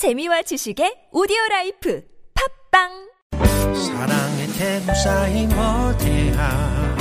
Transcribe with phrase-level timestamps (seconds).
[0.00, 2.02] 재미와 지식의 오디오 라이프
[2.32, 2.88] 팝빵!
[3.36, 6.96] 사랑의 태구 사이 못해야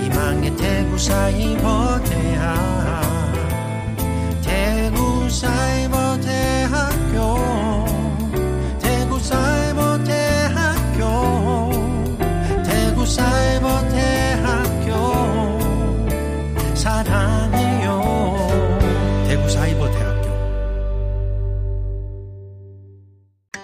[0.00, 2.75] 희망의 태구 사이 못해야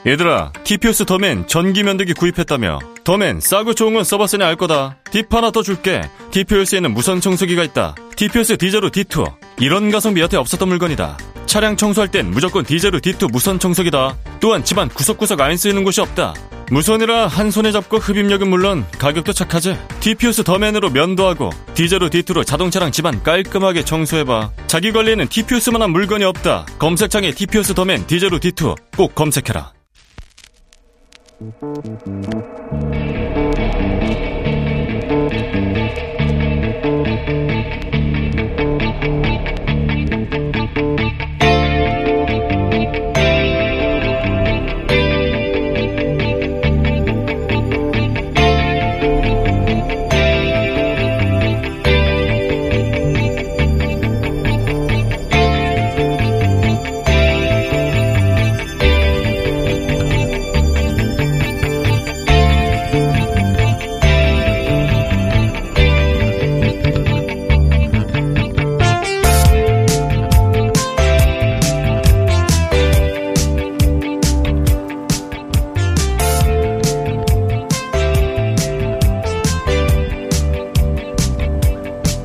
[0.04, 2.80] 얘들아, TPOS 더맨 전기 면도기 구입했다며.
[3.04, 4.96] 더맨 싸고 좋은 건 써봤으니 알 거다.
[5.12, 6.02] 팁 하나 더 줄게.
[6.32, 7.94] TPOS에는 무선 청소기가 있다.
[8.16, 9.32] TPOS 디제로 D2.
[9.60, 11.16] 이런 가성비 여태 없었던 물건이다.
[11.46, 14.16] 차량 청소할 땐 무조건 디제로 D2 무선 청소기다.
[14.40, 16.34] 또한 집안 구석구석 안 쓰이는 곳이 없다.
[16.70, 19.76] 무선이라 한 손에 잡고 흡입력은 물론 가격도 착하지.
[20.00, 24.50] TPOS 더맨으로 면도하고 디제로 D2로 자동차랑 집안 깔끔하게 청소해봐.
[24.66, 26.66] 자기 관리에는 TPOS만한 물건이 없다.
[26.80, 29.72] 검색창에 TPOS 더맨 디제로 D2 꼭 검색해라.
[31.50, 33.21] Thank you.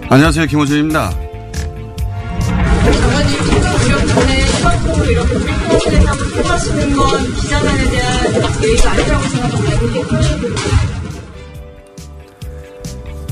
[0.09, 0.45] 안녕하세요.
[0.45, 1.11] 김호준입니다.
[9.28, 9.67] 생각합니다.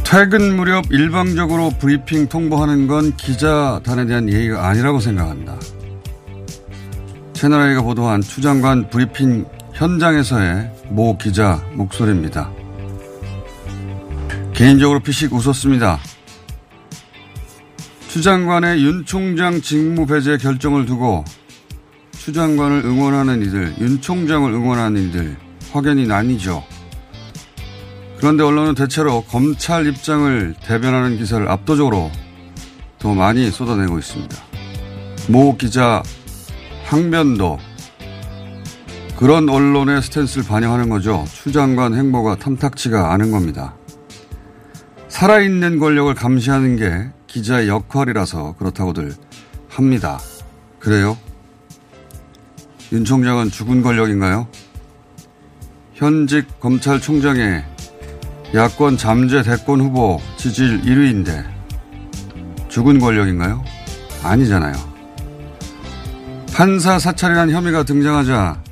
[0.03, 5.55] 퇴근 무렵 일방적으로 브리핑 통보하는 건 기자단에 대한 예의가 아니라고 생각한다.
[7.31, 12.51] 채널A가 보도한 추 장관 브리핑 현장에서의 모 기자 목소리입니다.
[14.53, 15.99] 개인적으로 피식 웃었습니다.
[18.15, 21.25] 추 장관의 윤 총장 직무 배제 결정을 두고
[22.13, 25.35] 추 장관을 응원하는 이들, 윤 총장을 응원하는 이들
[25.73, 26.63] 확연히 나뉘죠.
[28.17, 32.09] 그런데 언론은 대체로 검찰 입장을 대변하는 기사를 압도적으로
[32.99, 34.37] 더 많이 쏟아내고 있습니다.
[35.27, 36.01] 모 기자
[36.85, 37.59] 항변도
[39.17, 41.25] 그런 언론의 스탠스를 반영하는 거죠.
[41.33, 43.75] 추 장관 행보가 탐탁치가 않은 겁니다.
[45.09, 49.13] 살아있는 권력을 감시하는 게 기자의 역할이라서 그렇다고들
[49.67, 50.17] 합니다.
[50.79, 51.17] 그래요?
[52.93, 54.47] 윤 총장은 죽은 권력인가요?
[55.95, 57.65] 현직 검찰총장의
[58.53, 61.45] 야권 잠재 대권 후보 지지율 1위인데
[62.69, 63.61] 죽은 권력인가요?
[64.23, 64.73] 아니잖아요.
[66.53, 68.63] 판사 사찰이라는 혐의가 등장하자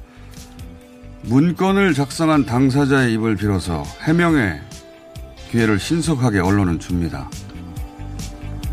[1.24, 4.62] 문건을 작성한 당사자의 입을 빌어서 해명의
[5.52, 7.30] 기회를 신속하게 언론은 줍니다.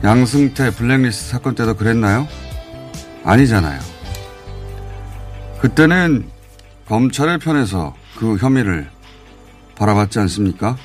[0.03, 2.27] 양승태 블랙리스트 사건 때도 그랬나요?
[3.23, 3.79] 아니잖아요.
[5.61, 6.27] 그때는
[6.87, 8.91] 검찰의 편에서 그 혐의를
[9.77, 10.77] 바라봤지 않습니까?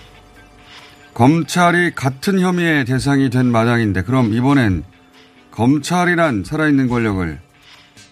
[1.13, 4.83] 검찰이 같은 혐의의 대상이 된 마당인데 그럼 이번엔
[5.51, 7.39] 검찰이란 살아있는 권력을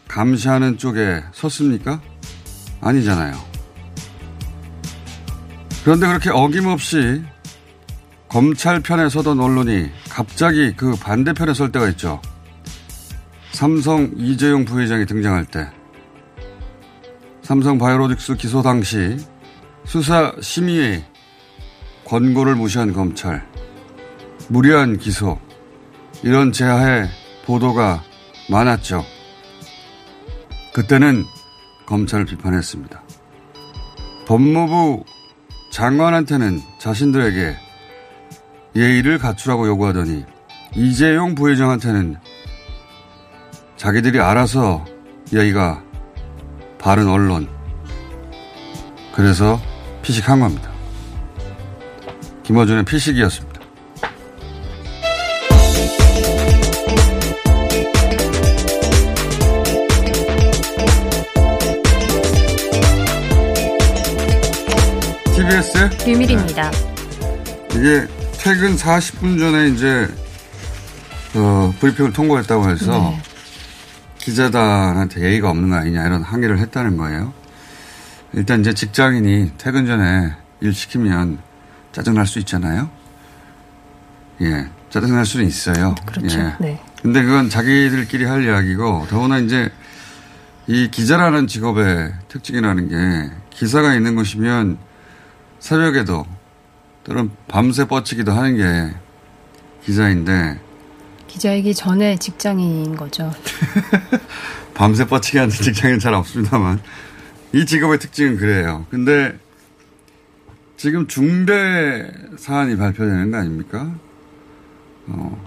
[0.07, 2.01] 감시하는 쪽에 섰습니까?
[2.79, 3.33] 아니잖아요.
[5.83, 7.23] 그런데 그렇게 어김없이
[8.33, 12.19] 검찰 편에 서던 언론이 갑자기 그 반대편에 설 때가 있죠.
[13.51, 15.69] 삼성 이재용 부회장이 등장할 때
[17.43, 19.17] 삼성 바이오로직스 기소 당시
[19.85, 21.05] 수사 심의의
[22.05, 23.47] 권고를 무시한 검찰,
[24.47, 25.39] 무리한 기소,
[26.23, 27.07] 이런 제하의
[27.45, 28.01] 보도가
[28.49, 29.05] 많았죠.
[30.73, 31.23] 그때는
[31.85, 32.99] 검찰을 비판했습니다.
[34.25, 35.03] 법무부
[35.69, 37.62] 장관한테는 자신들에게
[38.75, 40.25] 예의를 갖추라고 요구하더니
[40.75, 42.17] 이재용 부회장한테는
[43.77, 44.83] 자기들이 알아서
[45.31, 45.83] 예의가
[46.79, 47.47] 바른 언론.
[49.13, 49.59] 그래서
[50.01, 50.71] 피식한 겁니다.
[52.43, 53.53] 김어준의 피식이었습니다.
[65.35, 66.71] TBS 비밀입니다.
[67.75, 70.05] 이게 퇴근 40분 전에 이제
[71.33, 73.21] 어, 브리핑을 통보했다고 해서 네.
[74.17, 77.33] 기자단한테 예의가 없는 거 아니냐 이런 항의를 했다는 거예요.
[78.33, 81.39] 일단 이제 직장인이 퇴근 전에 일 시키면
[81.93, 82.89] 짜증날 수 있잖아요.
[84.41, 84.67] 예.
[84.89, 85.95] 짜증날 수는 있어요.
[86.05, 86.37] 그렇죠.
[86.37, 86.55] 예.
[86.59, 86.81] 네.
[87.01, 89.69] 근데 그건 자기들끼리 할 이야기고 더구나 이제
[90.67, 94.79] 이 기자라는 직업의 특징이라는 게 기사가 있는 곳이면
[95.59, 96.25] 새벽에도
[97.03, 98.95] 또는 밤새 뻗치기도 하는 게
[99.83, 100.59] 기자인데
[101.27, 103.31] 기자이기 전에 직장인인 거죠.
[104.73, 106.79] 밤새 뻗치기 하는 직장인 잘 없습니다만
[107.53, 108.85] 이 직업의 특징은 그래요.
[108.89, 109.37] 근데
[110.77, 113.93] 지금 중대 사안이 발표되는 거 아닙니까?
[115.07, 115.43] 어.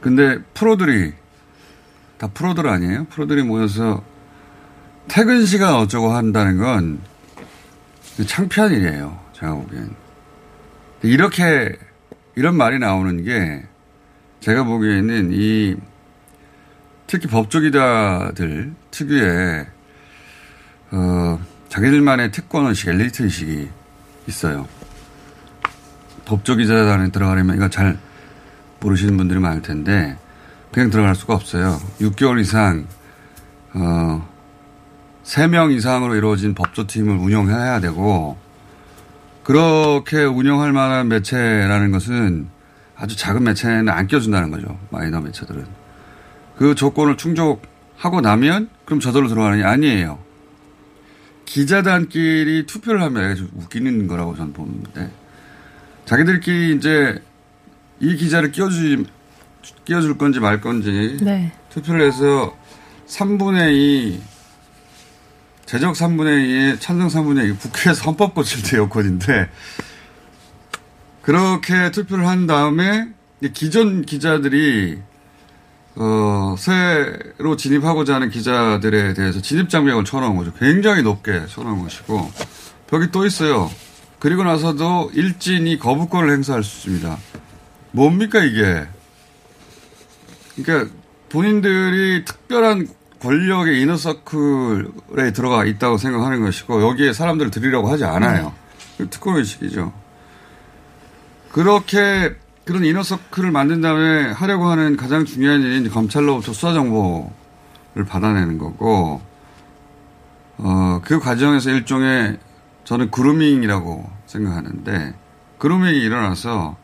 [0.00, 1.12] 근데 프로들이
[2.18, 3.04] 다 프로들 아니에요?
[3.06, 4.02] 프로들이 모여서
[5.08, 7.00] 퇴근 시간 어쩌고 한다는 건
[8.26, 9.18] 창피한 일이에요.
[9.32, 10.03] 제가 보기엔.
[11.04, 11.76] 이렇게
[12.34, 13.62] 이런 말이 나오는 게
[14.40, 15.76] 제가 보기에는 이
[17.06, 19.66] 특히 법조기자들 특유의
[20.92, 23.68] 어, 자기들만의 특권 의식, 엘리트 의식이
[24.28, 24.66] 있어요.
[26.24, 27.98] 법조기자단에 들어가려면 이거 잘
[28.80, 30.16] 모르시는 분들이 많을 텐데
[30.72, 31.78] 그냥 들어갈 수가 없어요.
[32.00, 32.86] 6개월 이상
[33.74, 34.26] 어,
[35.24, 38.38] 3명 이상으로 이루어진 법조팀을 운영해야 되고
[39.44, 42.48] 그렇게 운영할 만한 매체라는 것은
[42.96, 44.78] 아주 작은 매체는 안 껴준다는 거죠.
[44.90, 45.66] 마이너 매체들은.
[46.56, 50.18] 그 조건을 충족하고 나면 그럼 저절로 들어가느냐 아니에요.
[51.44, 55.10] 기자단끼리 투표를 하면 웃기는 거라고 저는 보는데
[56.06, 57.22] 자기들끼리 이제
[58.00, 59.04] 이 기자를 끼워주
[59.84, 61.52] 끼워줄 건지 말 건지 네.
[61.68, 62.56] 투표를 해서
[63.06, 64.20] 3분의 2
[65.66, 69.48] 제적 3분의 2에 찬성 3분의 2 국회에서 헌법 고칠 때 여건인데
[71.22, 73.08] 그렇게 투표를 한 다음에
[73.52, 74.98] 기존 기자들이
[75.96, 80.52] 어, 새로 진입하고자 하는 기자들에 대해서 진입장벽을 쳐놓은 거죠.
[80.58, 82.32] 굉장히 높게 쳐놓은 것이고,
[82.88, 83.70] 벽이 또 있어요.
[84.18, 87.16] 그리고 나서도 일진이 거부권을 행사할 수 있습니다.
[87.92, 88.86] 뭡니까, 이게?
[90.56, 90.92] 그러니까
[91.28, 92.88] 본인들이 특별한
[93.24, 98.52] 권력의 이너서클에 들어가 있다고 생각하는 것이고, 여기에 사람들을 들이려고 하지 않아요.
[99.08, 99.92] 특권 의식이죠.
[101.50, 102.36] 그렇게
[102.66, 109.22] 그런 이너서클을 만든 다음에 하려고 하는 가장 중요한 일이 검찰로부터 수사 정보를 받아내는 거고,
[110.58, 112.38] 어, 그 과정에서 일종의
[112.84, 115.14] 저는 그루밍이라고 생각하는데,
[115.58, 116.76] 그루밍이 일어나서,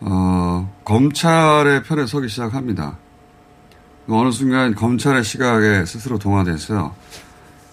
[0.00, 2.96] 어, 검찰의 편에 서기 시작합니다.
[4.08, 6.94] 어느 순간 검찰의 시각에 스스로 동화돼서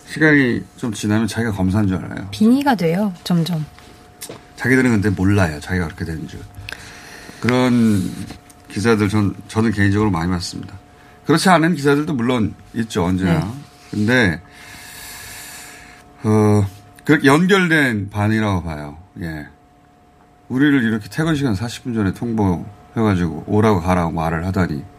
[0.08, 2.28] 시간이 좀 지나면 자기가 검사인 줄 알아요.
[2.32, 3.66] 빙의가 돼요, 점점.
[4.56, 5.60] 자기들은 근데 몰라요.
[5.60, 6.40] 자기가 그렇게 되는 줄.
[7.40, 8.12] 그런
[8.70, 10.78] 기사들 전, 저는 개인적으로 많이 봤습니다.
[11.26, 13.40] 그렇지 않은 기사들도 물론 있죠, 언제나.
[13.40, 13.52] 네.
[13.92, 14.42] 근데,
[16.24, 16.68] 어,
[17.06, 18.98] 그렇게 연결된 반이라고 봐요.
[19.22, 19.48] 예.
[20.48, 24.93] 우리를 이렇게 퇴근 시간 40분 전에 통보해가지고 오라고 가라고 말을 하다니.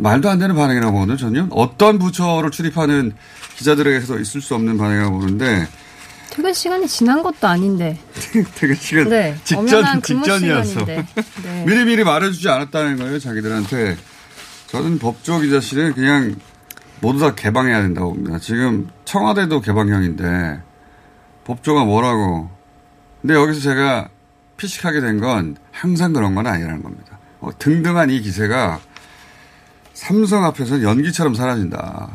[0.00, 1.46] 말도 안 되는 반응이라고 보거든요, 전혀.
[1.50, 3.12] 어떤 부처를 출입하는
[3.56, 5.66] 기자들에게서 있을 수 없는 반응이라고 보는데,
[6.30, 7.98] 퇴근 시간이 지난 것도 아닌데.
[8.54, 9.36] 퇴근 시간 네.
[9.44, 9.84] 직전.
[10.40, 11.06] 시간인데.
[11.42, 11.64] 네.
[11.66, 13.96] 미리 미리 말해주지 않았다는 거예요, 자기들한테.
[14.68, 16.36] 저는 법조 기자실은 그냥
[17.00, 18.38] 모두 다 개방해야 된다고 봅니다.
[18.38, 20.60] 지금 청와대도 개방형인데
[21.44, 22.48] 법조가 뭐라고.
[23.20, 24.08] 근데 여기서 제가
[24.56, 27.18] 피식하게 된 건 항상 그런 건 아니라는 겁니다.
[27.40, 28.78] 어, 등등한 이 기세가
[30.00, 32.08] 삼성 앞에서 연기처럼 사라진다.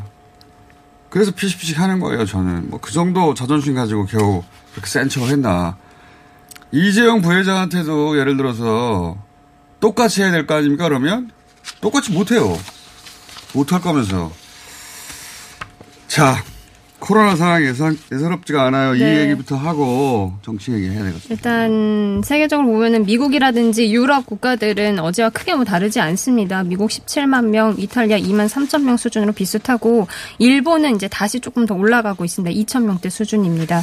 [1.11, 2.71] 그래서 피식피식 하는 거예요, 저는.
[2.71, 5.77] 뭐 그 정도 자존심 가지고 겨우 그렇게 센 척을 했나.
[6.71, 9.15] 이재용 부회장한테도 예를 들어서
[9.79, 10.85] 똑같이 해야 될 거 아닙니까?
[10.85, 11.29] 그러면
[11.79, 12.57] 똑같이 못해요.
[13.53, 14.31] 못할 거면서.
[16.07, 16.43] 자,
[17.05, 18.95] 코로나 상황이 예상, 예사롭지가 않아요.
[18.95, 19.21] 이 네.
[19.21, 21.27] 얘기부터 하고 정치 얘기 해야 되겠습니다.
[21.29, 26.63] 일단 세계적으로 보면은 미국이라든지 유럽 국가들은 어제와 크게 뭐 다르지 않습니다.
[26.63, 30.07] 미국 17만 명, 이탈리아 2만 3천 명 수준으로 비슷하고
[30.39, 32.59] 일본은 이제 다시 조금 더 올라가고 있습니다.
[32.63, 33.81] 2천 명대 수준입니다.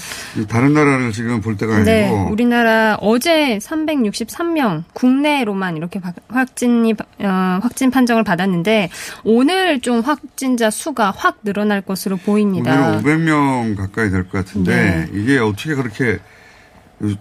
[0.48, 7.58] 다른 나라를 지금 볼 때가 아니고 네, 우리나라 어제 363명 국내로만 이렇게 바- 확진이 어,
[7.62, 8.90] 확진 판정을 받았는데
[9.22, 13.00] 오늘 좀 확진자 수가 확 늘어날 것으로 보입니다.
[13.12, 15.10] 오늘은 500명 가까이 될 것 같은데 네.
[15.20, 16.18] 이게 어떻게 그렇게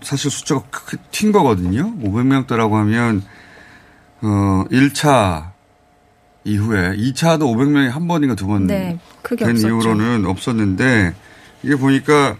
[0.01, 1.93] 사실 숫자가 크게 튄 거거든요.
[2.01, 3.24] 500명대라고 하면
[4.21, 5.51] 어 1차
[6.43, 9.00] 이후에 2차도 500명이 한 번인가 두 번된 네.
[9.67, 11.13] 이후로는 없었는데
[11.63, 12.38] 이게 보니까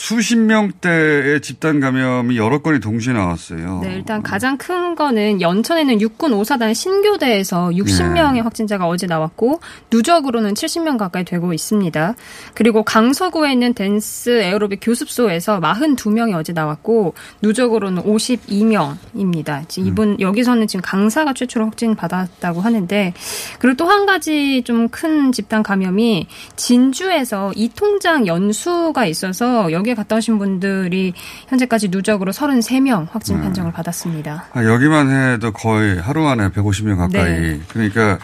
[0.00, 3.80] 수십 명대의 집단 감염이 여러 건이 동시에 나왔어요.
[3.82, 8.40] 네, 일단 가장 큰 거는 연천에는 육군 오사단 신교대에서 60명의 네.
[8.40, 12.14] 확진자가 어제 나왔고 누적으로는 70명 가까이 되고 있습니다.
[12.54, 19.78] 그리고 강서구에 있는 댄스 에어로빅 교습소에서 42명이 어제 나왔고 누적으로는 52명입니다.
[19.78, 23.14] 이분 여기서는 지금 강사가 최초로 확진 받았다고 하는데
[23.58, 26.26] 그리고 또 한 가지 좀 큰 집단 감염이
[26.56, 31.14] 진주에서 이통장 연수가 있어서 여기 에 갔다 오신 분들이
[31.48, 34.46] 현재까지 누적으로 33명 확진 판정을 받았습니다.
[34.52, 37.40] 아, 여기만 해도 거의 하루 만에 150명 가까이.
[37.40, 37.60] 네.
[37.68, 38.18] 그러니까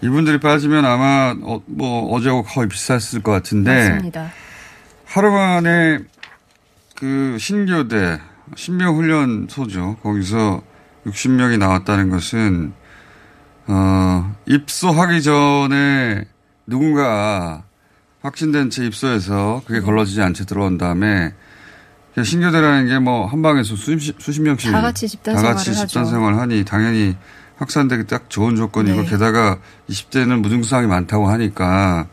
[0.00, 4.30] 이분들이 빠지면 아마 어, 뭐 어제하고 거의 비슷했을 것 같은데 맞습니다.
[5.04, 5.98] 하루 만에
[6.94, 8.20] 그 신교대
[8.56, 9.96] 신병훈련소죠.
[10.02, 10.62] 거기서
[11.06, 12.72] 60명이 나왔다는 것은
[13.66, 16.24] 어, 입소하기 전에
[16.66, 17.64] 누군가
[18.22, 21.32] 확진된 채 입소해서 그게 걸러지지 않게 들어온 다음에
[22.20, 26.02] 신교대라는 게 뭐 한 방에서 수십, 수십 명씩 다 같이 집단 다 같이 생활을 집단
[26.02, 26.10] 하죠.
[26.10, 27.16] 생활하니 당연히
[27.58, 29.08] 확산되기 딱 좋은 조건이고 네.
[29.08, 29.58] 게다가
[29.88, 32.06] 20대는 무증상이 많다고 하니까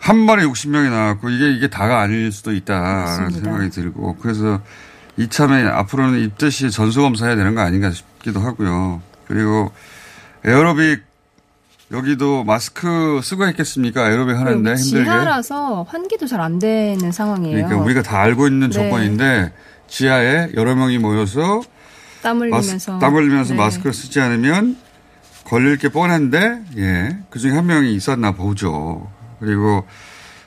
[0.00, 3.30] 한 번에 60명이 나왔고 이게 이게 다가 아닐 수도 있다라는.
[3.30, 4.60] 생각이 들고 그래서
[5.18, 9.02] 이참에 앞으로는 입대 시에 전수 검사해야 되는 거 아닌가 싶기도 하고요.
[9.28, 9.70] 그리고
[10.44, 11.02] 에어로빅
[11.92, 14.08] 여기도 마스크 쓰고 했겠습니까?
[14.10, 15.04] 에어로빅 하는데 힘들게.
[15.04, 17.66] 지하라서 환기도 잘 안 되는 상황이에요.
[17.66, 18.74] 그러니까 우리가 다 알고 있는 네.
[18.74, 19.52] 조건인데
[19.88, 21.62] 지하에 여러 명이 모여서
[22.22, 23.58] 땀 흘리면서 땀 흘리면서 네.
[23.58, 24.76] 마스크를 쓰지 않으면
[25.44, 27.18] 걸릴 게 뻔한데, 예.
[27.28, 29.10] 그 중에 한 명이 있었나 보죠.
[29.40, 29.84] 그리고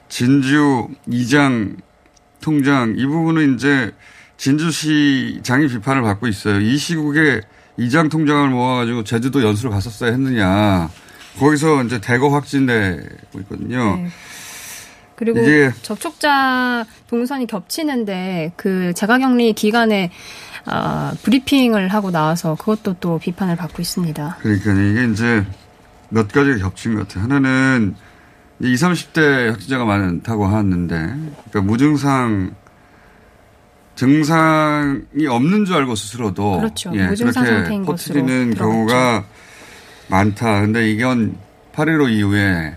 [0.07, 1.75] 진주 이장
[2.39, 3.91] 통장, 이 부분은 이제
[4.37, 6.61] 진주시장이 비판을 받고 있어요.
[6.61, 7.41] 이 시국에
[7.77, 10.89] 이장 통장을 모아가지고 제주도 연수를 갔었어야 했느냐.
[11.39, 13.97] 거기서 이제 대거 확진되고 있거든요.
[13.97, 14.07] 네.
[15.15, 15.39] 그리고
[15.81, 20.11] 접촉자 동선이 겹치는데 그 자가격리 기간에
[20.65, 24.37] 아, 브리핑을 하고 나와서 그것도 또 비판을 받고 있습니다.
[24.41, 25.45] 그러니까 이게 이제
[26.09, 27.23] 몇 가지가 겹친 것 같아요.
[27.25, 27.95] 하나는
[28.61, 32.55] 20, 30대 확진자가 많다고 하는데, 그러니까 무증상,
[33.95, 36.91] 증상이 없는 줄 알고 스스로도 그렇죠.
[36.95, 39.27] 예, 무증상 상태인 것으로 퍼뜨리는 들어갔죠.
[40.07, 40.61] 많다.
[40.61, 41.37] 근데 이건
[41.73, 42.75] 8.15 이후에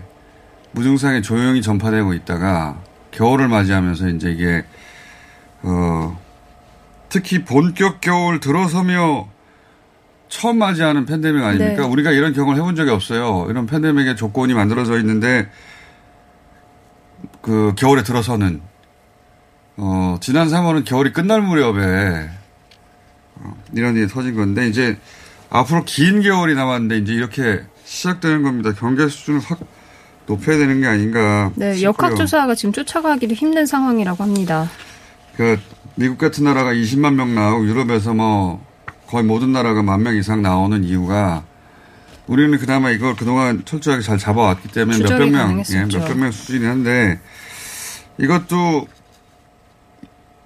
[0.71, 2.79] 무증상이 조용히 전파되고 있다가
[3.11, 4.63] 겨울을 맞이하면서 이제 이게,
[5.63, 6.19] 어,
[7.09, 9.27] 특히 본격 겨울 들어서며
[10.29, 11.81] 처음 맞이하는 팬데믹 아닙니까?
[11.83, 11.87] 네.
[11.87, 13.47] 우리가 이런 경험을 해본 적이 없어요.
[13.49, 15.49] 이런 팬데믹의 조건이 만들어져 있는데
[17.41, 18.61] 그 겨울에 들어서는
[19.77, 22.29] 어 지난 3월은 겨울이 끝날 무렵에
[23.35, 24.97] 어, 이런 일이 터진 건데 이제
[25.49, 28.73] 앞으로 긴 겨울이 남았는데 이제 이렇게 시작되는 겁니다.
[28.73, 29.59] 경계 수준을 확
[30.25, 31.51] 높여야 되는 게 아닌가.
[31.55, 31.89] 네, 싶고요.
[31.89, 34.69] 역학조사가 지금 쫓아가기도 힘든 상황이라고 합니다.
[35.35, 35.57] 그
[35.95, 38.65] 미국 같은 나라가 20만 명 나오고 유럽에서 뭐
[39.07, 41.43] 거의 모든 나라가 만 명 이상 나오는 이유가
[42.27, 45.85] 우리는 그나마 이걸 그동안 철저하게 잘 잡아왔기 때문에 몇백 명, 예.
[45.85, 47.19] 몇백 명 수준이긴 한데
[48.17, 48.87] 이것도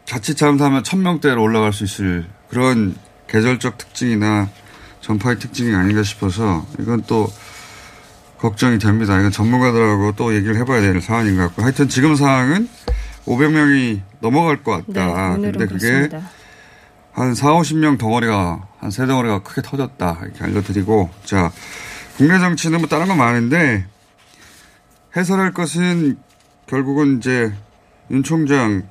[0.06, 2.96] 자칫 잘못하면 천 명대로 올라갈 수 있을 그런
[3.28, 4.50] 계절적 특징이나
[5.02, 7.28] 전파의 특징이 아닌가 싶어서 이건 또
[8.38, 9.20] 걱정이 됩니다.
[9.20, 12.68] 이건 전문가들하고 또 얘기를 해봐야 될 사안인 것 같고 하여튼 지금 상황은
[13.26, 15.34] 500명이 넘어갈 것 네, 같다.
[15.36, 16.30] 오늘은 근데 그게 그렇습니다.
[17.14, 20.20] 한 4, 50명 덩어리가 한 세 덩어리가 크게 터졌다.
[20.24, 21.52] 이렇게 알려드리고 자
[22.18, 23.86] 국내 정치는 뭐 다른 건 많은데
[25.16, 26.18] 해설할 것은
[26.68, 27.54] 결국은 이제
[28.10, 28.84] 윤 총장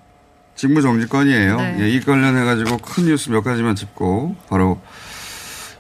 [0.55, 1.57] 직무정지건이에요.
[1.57, 1.77] 네.
[1.81, 4.81] 예, 이 관련해가지고 큰 뉴스 몇 가지만 짚고 바로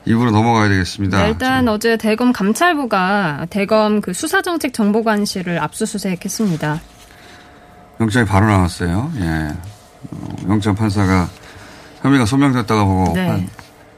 [0.07, 1.23] 입으로 넘어가야 되겠습니다.
[1.23, 6.81] 네, 일단 어제 대검 감찰부가 대검 그 수사정책 정보관실을 압수수색했습니다.
[8.01, 9.13] 영장이 바로 나왔어요.
[9.21, 9.55] 예.
[10.11, 11.29] 어, 영장 판사가
[12.01, 13.27] 혐의가 소명됐다고 보고 네.
[13.27, 13.49] 판-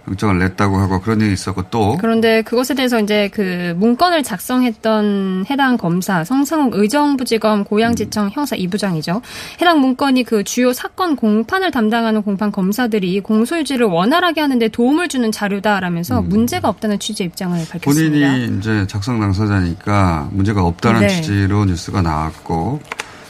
[0.08, 5.76] 영장을 냈다고 하고 그런 일이 있었고 또 그런데 그것에 대해서 이제 그 문건을 작성했던 해당
[5.76, 9.20] 검사 성상욱 의정부지검 고양지청 형사 2부장이죠.
[9.60, 16.22] 해당 문건이 그 주요 사건 공판을 담당하는 공판 검사들이 공소유지를 원활하게 하는데 도움을 주는 자료다라면서
[16.22, 18.26] 문제가 없다는 취지의 입장을 밝혔습니다.
[18.26, 18.32] 음.
[18.32, 21.08] 본인이 이제 작성 당사자니까 문제가 없다는 네.
[21.08, 22.80] 취지로 뉴스가 나왔고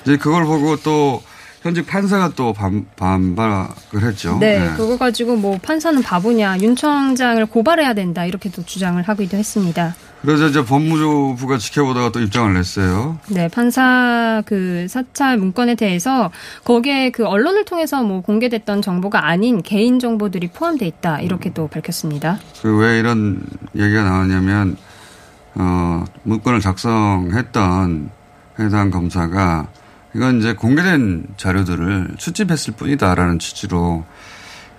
[0.03, 1.23] 이제 그걸 보고 또
[1.63, 4.37] 현직 판사가 또 반, 반박을 했죠.
[4.41, 9.95] 네, 그거 가지고 뭐 판사는 바보냐, 윤 청장을 고발해야 된다 이렇게도 주장을 하기도 했습니다.
[10.23, 13.19] 그래서 이제 법무부가 지켜보다가 또 입장을 냈어요.
[13.29, 16.31] 네, 판사 그 사찰 문건에 대해서
[16.65, 22.39] 거기에 그 언론을 통해서 뭐 공개됐던 정보가 아닌 개인 정보들이 포함돼 있다 이렇게 또 밝혔습니다.
[22.61, 23.41] 그 왜 이런
[23.77, 24.77] 얘기가 나왔냐면
[25.55, 28.11] 어 문건을 작성했던
[28.61, 29.69] 해당 검사가
[30.15, 34.05] 이건 이제 공개된 자료들을 수집했을 뿐이다라는 취지로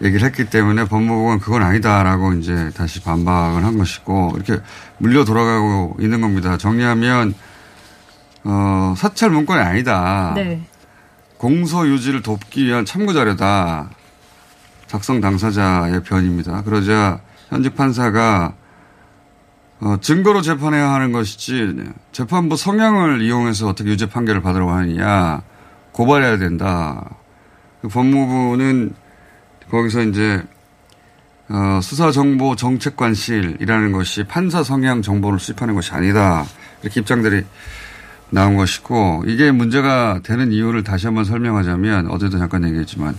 [0.01, 4.61] 얘기를 했기 때문에 법무부는 그건 아니다라고 이제 다시 반박을 한 것이고 이렇게
[4.97, 6.57] 물려 돌아가고 있는 겁니다.
[6.57, 7.33] 정리하면
[8.43, 10.33] 어, 사찰 문건이 아니다.
[10.35, 10.61] 네.
[11.37, 13.89] 공소 유지를 돕기 위한 참고 자료다.
[14.87, 16.61] 작성 당사자의 변입니다.
[16.63, 18.53] 그러자 현직 판사가
[19.83, 21.75] 어, 증거로 재판해야 하는 것이지
[22.13, 25.41] 재판부 성향을 이용해서 어떻게 유죄 판결을 받으러 가느냐
[25.91, 27.17] 고발해야 된다.
[27.81, 28.93] 그 법무부는
[29.69, 30.41] 거기서 이제
[31.49, 36.45] 어, 수사정보 정책관실이라는 것이 판사 성향 정보를 수집하는 것이 아니다.
[36.81, 37.43] 이렇게 입장들이
[38.29, 43.17] 나온 것이고 이게 문제가 되는 이유를 다시 한번 설명하자면 어제도 잠깐 얘기했지만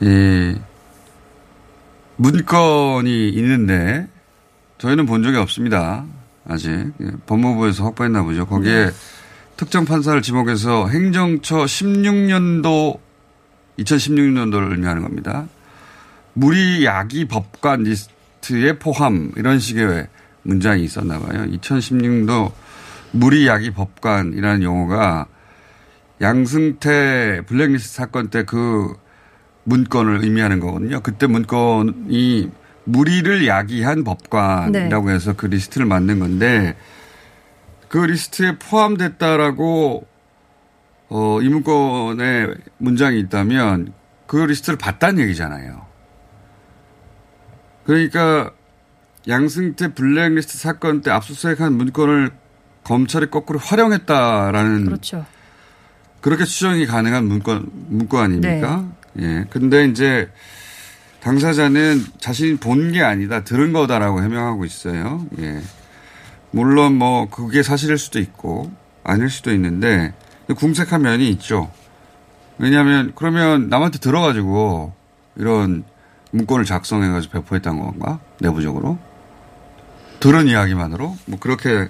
[0.00, 0.56] 이
[2.16, 4.08] 문건이 있는데
[4.82, 6.04] 저희는 본 적이 없습니다.
[6.44, 8.46] 아직 예, 법무부에서 확보했나 보죠.
[8.46, 8.90] 거기에
[9.56, 12.98] 특정 판사를 지목해서 행정처 16년도
[13.78, 15.46] 2016년도를 의미하는 겁니다.
[16.32, 20.08] 무리 야기 법관 리스트에 포함 이런 식의
[20.42, 21.46] 문장이 있었나 봐요.
[21.52, 22.50] 2016년도
[23.12, 25.26] 무리 야기 법관이라는 용어가
[26.20, 28.96] 양승태 블랙리스트 사건 때 그
[29.62, 31.00] 문건을 의미하는 거거든요.
[31.02, 32.50] 그때 문건이
[32.84, 35.14] 무리를 야기한 법관이라고 네.
[35.14, 36.76] 해서 그 리스트를 만든 건데
[37.88, 40.06] 그 리스트에 포함됐다라고
[41.10, 42.48] 어, 이 문건에
[42.78, 43.92] 문장이 있다면
[44.26, 45.86] 그 리스트를 봤다는 얘기잖아요.
[47.84, 48.52] 그러니까
[49.28, 52.30] 양승태 블랙리스트 사건 때 압수수색한 문건을
[52.84, 55.26] 검찰이 거꾸로 활용했다라는 그렇죠.
[56.20, 58.88] 그렇게 추정이 가능한 문건 문건 아닙니까?
[59.18, 59.44] 예.
[59.50, 60.30] 근데 이제
[61.22, 65.24] 당사자는 자신이 본 게 아니다 들은 거다라고 해명하고 있어요.
[65.38, 65.60] 예.
[66.50, 68.70] 물론 뭐 그게 사실일 수도 있고
[69.04, 70.12] 아닐 수도 있는데
[70.56, 71.70] 궁색한 면이 있죠.
[72.58, 74.92] 왜냐하면 그러면 남한테 들어가지고
[75.36, 75.84] 이런
[76.32, 78.98] 문건을 작성해가지고 배포했던 건가 내부적으로
[80.20, 81.88] 들은 이야기만으로 뭐 그렇게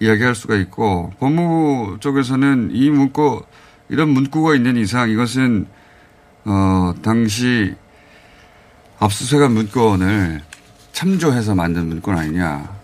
[0.00, 3.44] 이야기할 수가 있고 법무부 쪽에서는 이 문구
[3.90, 5.66] 이런 문구가 있는 이상 이것은
[6.46, 7.74] 어 당시
[9.00, 10.42] 압수수색한 문건을
[10.92, 12.78] 참조해서 만든 문건 아니냐.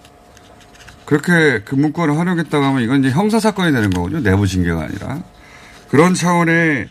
[1.05, 4.21] 그렇게 그 문건을 활용했다고 하면 이건 이제 형사사건이 되는 거거든요.
[4.21, 5.23] 내부 징계가 아니라.
[5.89, 6.89] 그런 차원의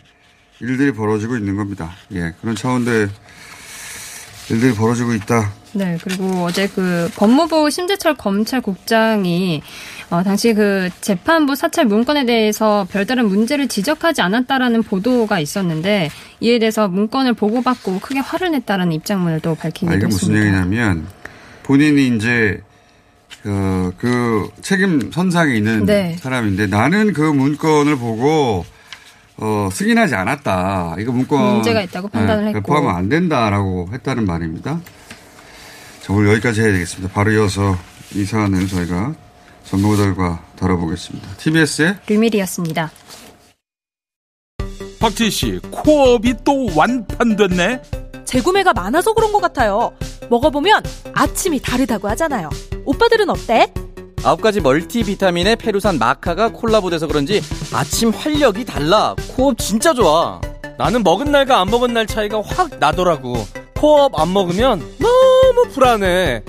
[0.60, 1.90] 일들이 벌어지고 있는 겁니다.
[2.12, 2.32] 예.
[2.40, 3.08] 그런 차원의
[4.48, 5.52] 일들이 벌어지고 있다.
[5.74, 9.62] 네, 그리고 어제 그 법무부 심재철 검찰국장이
[10.08, 16.86] 어, 당시 그 재판부 사찰 문건에 대해서 별다른 문제를 지적하지 않았다라는 보도가 있었는데 이에 대해서
[16.86, 20.36] 문건을 보고받고 크게 화를 냈다라는 입장문을 또 아, 밝히기도 이게 무슨.
[20.36, 21.06] 얘기냐면
[21.64, 22.60] 본인이 이제
[23.44, 26.16] 어, 그 책임 선상에 있는 네.
[26.20, 28.64] 사람인데 나는 그 문건을 보고
[29.38, 30.96] 어, 승인하지 않았다.
[30.98, 32.60] 이거 문건 문제가 있다고 판단을 네, 했고.
[32.60, 34.80] 배포하면 안 된다라고 했다는 말입니다.
[36.00, 37.12] 자, 오늘 여기까지 해야 되겠습니다.
[37.12, 37.76] 바로 이어서
[38.14, 39.14] 이 사안을 저희가
[39.70, 41.36] 전문가들과 다뤄보겠습니다.
[41.36, 42.90] TBS의 류밀이었습니다.
[45.00, 47.82] 박지희 씨, 코업이 또 완판됐네?
[48.24, 49.92] 재구매가 많아서 그런 것 같아요.
[50.30, 50.82] 먹어보면
[51.14, 52.50] 아침이 다르다고 하잖아요.
[52.84, 53.72] 오빠들은 어때?
[54.24, 57.40] 아홉 가지 멀티비타민에 페루산 마카가 콜라보돼서 그런지
[57.72, 59.14] 아침 활력이 달라.
[59.36, 60.40] 코업 진짜 좋아.
[60.78, 63.36] 나는 먹은 날과 안 먹은 날 차이가 확 나더라고.
[63.76, 66.42] 코업 안 먹으면 너무 불안해.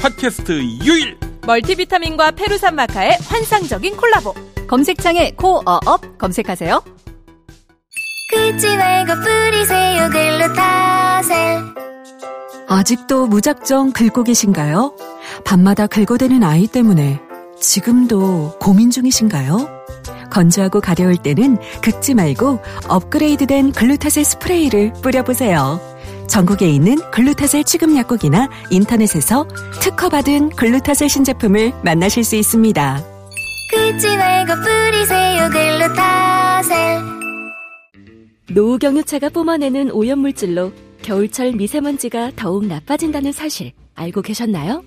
[0.00, 1.18] 팟캐스트 유일!
[1.46, 4.34] 멀티비타민과 페루산 마카의 환상적인 콜라보.
[4.68, 6.82] 검색창에 코어업 검색하세요.
[8.30, 11.60] 긁지 말고 뿌리세요 글루타셀
[12.66, 14.96] 아직도 무작정 긁고 계신가요?
[15.44, 17.20] 밤마다 긁어대는 아이 때문에
[17.60, 19.84] 지금도 고민 중이신가요?
[20.30, 25.78] 건조하고 가려울 때는 긁지 말고 업그레이드된 글루타셀 스프레이를 뿌려보세요.
[26.32, 29.46] 전국에 있는 글루타셀 취급 약국이나 인터넷에서
[29.82, 33.04] 특허받은 글루타셀 신제품을 만나실 수 있습니다.
[33.70, 37.02] 긁지 말고 뿌리세요 글루타셀
[38.50, 44.84] 노후경유차가 뿜어내는 오염물질로 겨울철 미세먼지가 더욱 나빠진다는 사실 알고 계셨나요?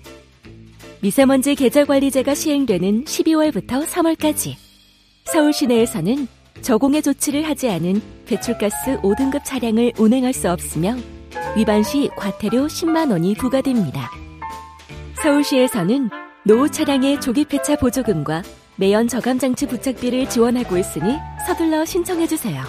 [1.00, 4.54] 미세먼지 계절관리제가 시행되는 12월부터 3월까지
[5.26, 6.26] 서울 시내에서는
[6.62, 10.96] 저공해 조치를 하지 않은 배출가스 5등급 차량을 운행할 수 없으며
[11.56, 14.10] 위반 시 과태료 10만 원이 부과됩니다.
[15.22, 16.10] 서울시에서는
[16.44, 18.42] 노후 차량의 조기 폐차 보조금과
[18.76, 21.16] 매연 저감 장치 부착비를 지원하고 있으니
[21.46, 22.62] 서둘러 신청해 주세요.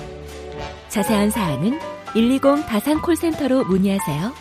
[0.88, 1.78] 자세한 사항은
[2.14, 4.34] 120 다산 콜센터로 문의하세요.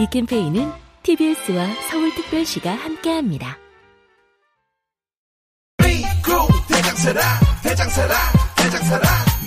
[0.00, 0.70] 이 캠페인은
[1.04, 3.58] TBS와 서울특별시가 함께합니다.
[7.04, 8.14] 대장세라 대장세라
[8.56, 9.02] 대장사랑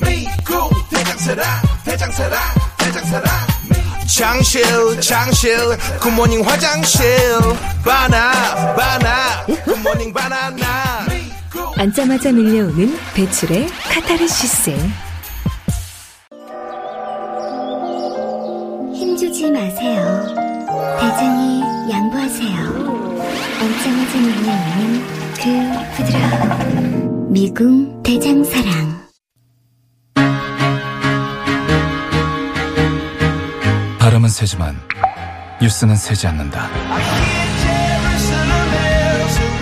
[0.05, 1.45] 미국 대장사랑
[1.85, 2.39] 대장사랑
[2.77, 3.56] 대장사랑
[4.07, 4.63] 장실
[5.01, 5.57] 장실
[5.99, 7.03] 굿모닝 화장실
[7.83, 11.05] 바나 바나 굿모닝 바나나
[11.77, 14.71] 앉자마자 밀려오는 배출의 카타르시스.
[18.95, 20.25] 힘주지 마세요.
[20.99, 22.57] 대장이 양보하세요.
[23.59, 29.06] 앉자마자 밀려오는 그 부드러운 미궁 대장사랑.
[34.07, 34.79] 발음은 세지만
[35.61, 36.69] 뉴스는 세지 않는다.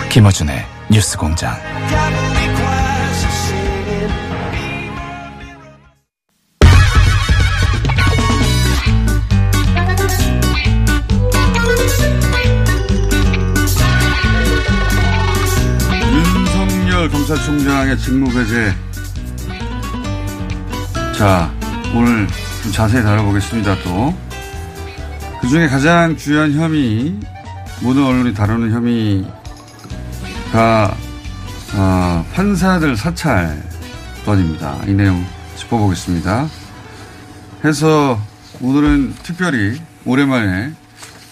[0.08, 1.52] 김어준의 뉴스공장.
[16.12, 18.74] 윤석열 검찰총장의 직무배제.
[21.18, 21.52] 자,
[21.92, 22.28] 오늘
[22.62, 24.14] 좀 자세히 다뤄보겠습니다, 또.
[25.46, 27.14] 그 중에 가장 주요한 혐의,
[27.80, 29.30] 모든 언론이 다루는 혐의가,
[31.76, 34.80] 어, 판사들 사찰건입니다.
[34.88, 36.48] 이 내용 짚어보겠습니다.
[37.64, 38.20] 해서
[38.60, 40.72] 오늘은 특별히 오랜만에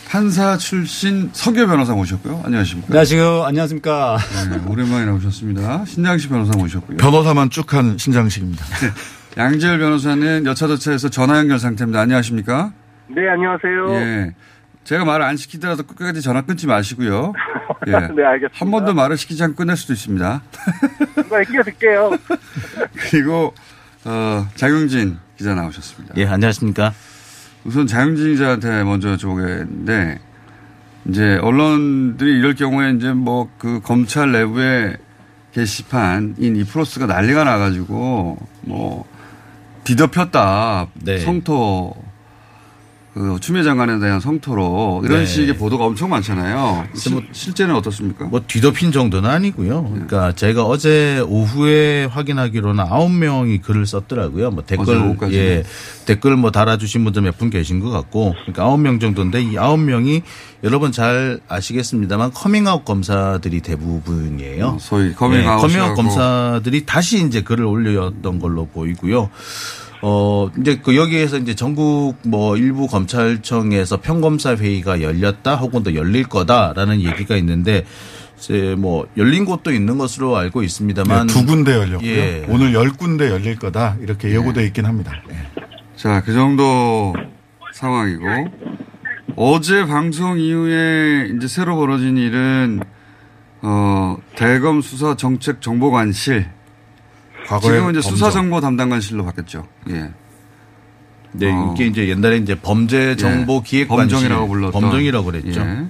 [0.08, 2.42] 판사 출신 석여 변호사 모셨고요.
[2.44, 2.86] 안녕하십니까.
[2.90, 3.42] 안녕하세요.
[3.46, 4.18] 안녕하십니까.
[4.48, 5.86] 네, 오랜만에 나오셨습니다.
[5.86, 6.98] 신장식 변호사 모셨고요.
[6.98, 8.64] 변호사만 쭉 한 신장식입니다.
[8.64, 8.92] 네,
[9.38, 12.00] 양재열 변호사는 여차저차해서 전화 연결 상태입니다.
[12.00, 12.70] 안녕하십니까?
[13.08, 13.90] 네, 안녕하세요.
[13.94, 14.34] 예.
[14.84, 17.32] 제가 말을 안 시키더라도 끝까지 전화 끊지 마시고요.
[17.86, 17.90] 예.
[17.92, 18.48] 네, 알겠습니다.
[18.52, 20.42] 한 번 더 말을 시키지 않고 끝낼 수도 있습니다.
[21.14, 22.10] 정말 끼어들게요.
[23.10, 23.54] 그리고,
[24.04, 26.14] 어, 장용진 기자 나오셨습니다.
[26.16, 26.92] 예, 안녕하십니까.
[27.64, 30.18] 우선 장용진 기자한테 먼저 여쭤보겠는데,
[31.06, 34.96] 이제 언론들이 이럴 경우에 이제 뭐 그 검찰 내부에
[35.52, 39.04] 게시판인 이 프로스가 난리가 나가지고 뭐
[39.84, 40.88] 뒤덮였다.
[40.94, 41.18] 네.
[41.18, 41.94] 성토,
[43.14, 45.24] 그 추미애 장관에 대한 성토로 이런 네.
[45.26, 46.56] 식의 보도가 엄청 많잖아요.
[46.58, 48.24] 뭐- 실- 실제는 어떻습니까?
[48.24, 49.84] 뭐 뒤덮인 정도는 아니고요.
[49.88, 54.50] 그러니까 제가 어제 오후에 확인하기로는 아홉 명이 글을 썼더라고요.
[54.50, 55.16] 뭐 댓글?
[55.32, 55.62] 예
[56.06, 59.78] 댓글 뭐 달아주신 분들 몇 분 계신 것 같고 그러니까 아홉 명 정도인데 이 아홉
[59.78, 60.22] 명이
[60.64, 64.66] 여러분 잘 아시겠습니다만 커밍아웃 검사들이 대부분이에요.
[64.66, 65.58] 어, 소위 커밍아웃이라고.
[65.58, 69.30] 예, 커밍아웃 검사들이 다시 이제 글을 올렸던 걸로 보이고요.
[70.06, 76.24] 어, 이제 그 여기에서 이제 전국 뭐 일부 검찰청에서 평검사 회의가 열렸다 혹은 더 열릴
[76.24, 77.86] 거다라는 얘기가 있는데
[78.36, 82.10] 이제 뭐 열린 곳도 있는 것으로 알고 있습니다만 네, 두 군데 열렸고요.
[82.10, 82.44] 예.
[82.50, 85.12] 오늘 열 군데 열릴 거다 이렇게 예고돼 있긴 합니다.
[85.96, 87.14] 자, 그 정도
[87.72, 88.26] 상황이고
[89.36, 92.80] 어제 방송 이후에 이제 새로 벌어진 일은
[93.62, 96.44] 어, 대검 수사 정책 정보관실
[97.62, 98.00] 지금은 이제.
[98.00, 99.66] 수사 정보 담당관실로 바뀌었죠.
[99.90, 100.10] 예.
[101.32, 101.74] 네, 어.
[101.74, 105.60] 이게 이제 옛날에 이제 범죄 정보 기획관실 범정이라고 불렀던 범정이라고 그랬죠.
[105.60, 105.86] 예.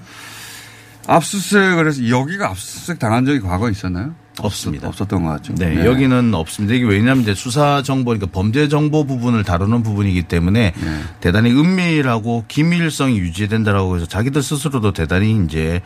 [1.07, 4.15] 압수수색을 해서 여기가 압수수색 당한 적이 과거에 있었나요?
[4.41, 4.89] 없습니다.
[4.89, 5.55] 없었던 것 같죠.
[5.55, 5.87] 네, 네.
[5.87, 6.75] 여기는 없습니다.
[6.75, 11.01] 이게 왜냐하면 이제 수사 정보, 그러니까 범죄 정보 부분을 다루는 부분이기 때문에 네.
[11.21, 15.83] 대단히 은밀하고 기밀성이 유지된다라고 해서 자기들 스스로도 대단히 이제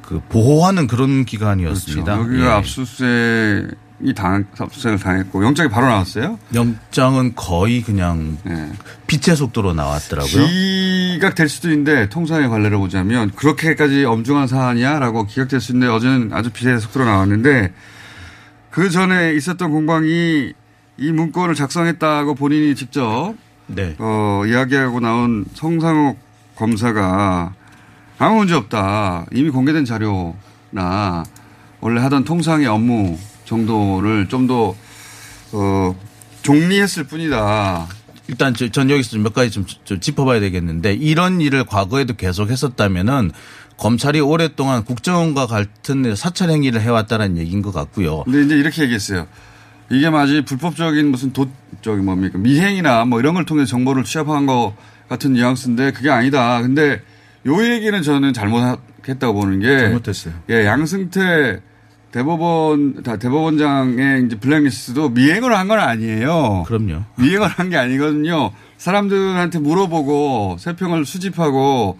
[0.00, 2.16] 그 보호하는 그런 기관이었습니다.
[2.16, 2.32] 그렇죠.
[2.32, 2.50] 여기가 예.
[2.50, 6.38] 압수수색 이 당, 압수수색을 당했고 영장이 바로 나왔어요?
[6.54, 8.36] 영장은 거의 그냥
[9.06, 10.46] 빛의 속도로 나왔더라고요.
[10.46, 16.78] 기각될 수도 있는데 통상의 관례로 보자면 그렇게까지 엄중한 사안이야라고 기각될 수 있는데 어제는 아주 비례
[16.78, 17.72] 속도로 나왔는데
[18.70, 20.52] 그 전에 있었던 공방이
[20.98, 23.34] 이 문건을 작성했다고 본인이 직접
[23.66, 23.94] 네.
[23.98, 26.18] 어, 이야기하고 나온 성상욱
[26.56, 27.54] 검사가
[28.18, 29.26] 아무 문제 없다.
[29.32, 31.24] 이미 공개된 자료나
[31.80, 33.18] 원래 하던 통상의 업무
[33.56, 34.74] 정도를 좀 더
[35.52, 35.94] 어,
[36.42, 37.86] 종리했을 뿐이다.
[38.28, 43.30] 일단 저- 전 여기서 몇 가지 좀, 좀 짚어봐야 되겠는데 이런 일을 과거에도 계속 했었다면은
[43.76, 48.22] 검찰이 오랫동안 국정원과 같은 사찰 행위를 해왔다는 얘기인 것 같고요.
[48.24, 49.26] 근데 이제 이렇게 얘기했어요.
[49.90, 51.46] 이게 마치 불법적인 무슨 도,
[51.82, 54.74] 저기 뭡니까 미행이나 뭐 이런 걸 통해 정보를 취합한 거
[55.08, 56.62] 같은 뉘앙스인데 그게 아니다.
[56.62, 57.02] 근데
[57.46, 60.34] 요 얘기는 저는 잘못했다고 보는 게 잘못했어요.
[60.48, 61.60] 예, 양승태
[62.12, 66.64] 대법원 다 대법원장의 이제 블랙리스트도 미행을 한 건 아니에요.
[66.66, 67.02] 그럼요.
[67.16, 68.50] 미행을 한 게 아니거든요.
[68.76, 71.98] 사람들한테 물어보고 세평을 수집하고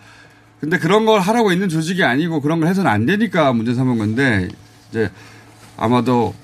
[0.61, 4.48] 근데 그런 걸 하라고 있는 조직이 아니고 그런 걸 해서는 안 되니까 문제 삼은 건데
[4.90, 5.11] 이제
[5.77, 6.35] 아마도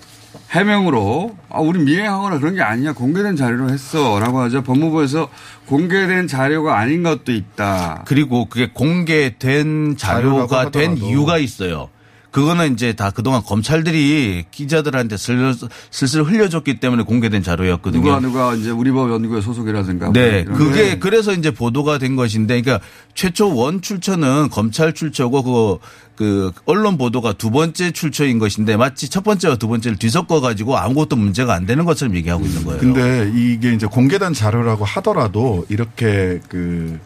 [0.50, 2.92] 해명으로 아, 우리 미행하거나 그런 게 아니야.
[2.94, 4.18] 공개된 자료로 했어.
[4.18, 4.62] 라고 하죠.
[4.62, 5.28] 법무부에서
[5.66, 8.04] 공개된 자료가 아닌 것도 있다.
[8.06, 10.96] 그리고 그게 공개된 자료가 자료라고 된.
[10.96, 11.90] 이유가 있어요.
[12.30, 18.02] 그거는 이제 다 그동안 검찰들이 기자들한테 슬슬, 슬슬 흘려줬기 때문에 공개된 자료였거든요.
[18.02, 20.12] 누가 누가 이제 우리법 연구회 소속이라든가.
[20.12, 21.00] 네, 뭐 이런 그게 거.
[21.00, 25.78] 그래서 이제 보도가 된 것인데, 그러니까 최초 원 출처는 검찰 출처고 그거
[26.16, 31.14] 그 언론 보도가 두 번째 출처인 것인데 마치 첫 번째와 두 번째를 뒤섞어 가지고 아무것도
[31.14, 32.80] 문제가 안 되는 것처럼 얘기하고 있는 거예요.
[32.80, 36.98] 근데 이게 이제 공개된 자료라고 하더라도 이렇게 그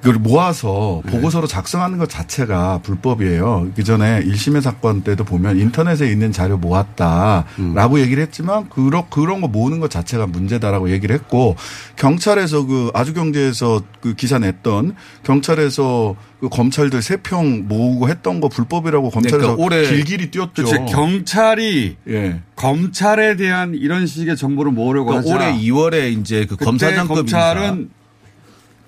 [0.00, 1.12] 그걸 모아서 네.
[1.12, 3.70] 보고서로 작성하는 것 자체가 불법이에요.
[3.74, 7.98] 그 전에 1심의 사건 때도 보면 인터넷에 있는 자료 모았다라고 음.
[7.98, 11.56] 얘기를 했지만 그런 그런 거 모으는 것 자체가 문제다라고 얘기를 했고
[11.96, 19.56] 경찰에서 그 아주경제에서 그 기사 냈던 경찰에서 그 검찰들 세평 모으고 했던 거 불법이라고 검찰에서
[19.56, 20.62] 그러니까 올해 길길이 뛰었죠.
[20.62, 22.40] 그치, 경찰이 예.
[22.54, 25.36] 검찰에 대한 이런 식의 정보를 모으려고 그러니까 하자.
[25.36, 27.90] 올해 2월에 이제 그 검사장급 검찰은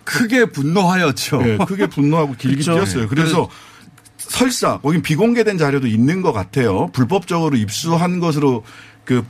[0.04, 1.42] 크게 분노하였죠.
[1.44, 2.74] 예, 크게 분노하고 길게 그쵸.
[2.74, 3.08] 뛰었어요.
[3.08, 3.48] 그래서
[4.16, 6.88] 설사 거긴 비공개된 자료도 있는 것 같아요.
[6.92, 8.64] 불법적으로 입수한 것으로
[9.04, 9.24] 그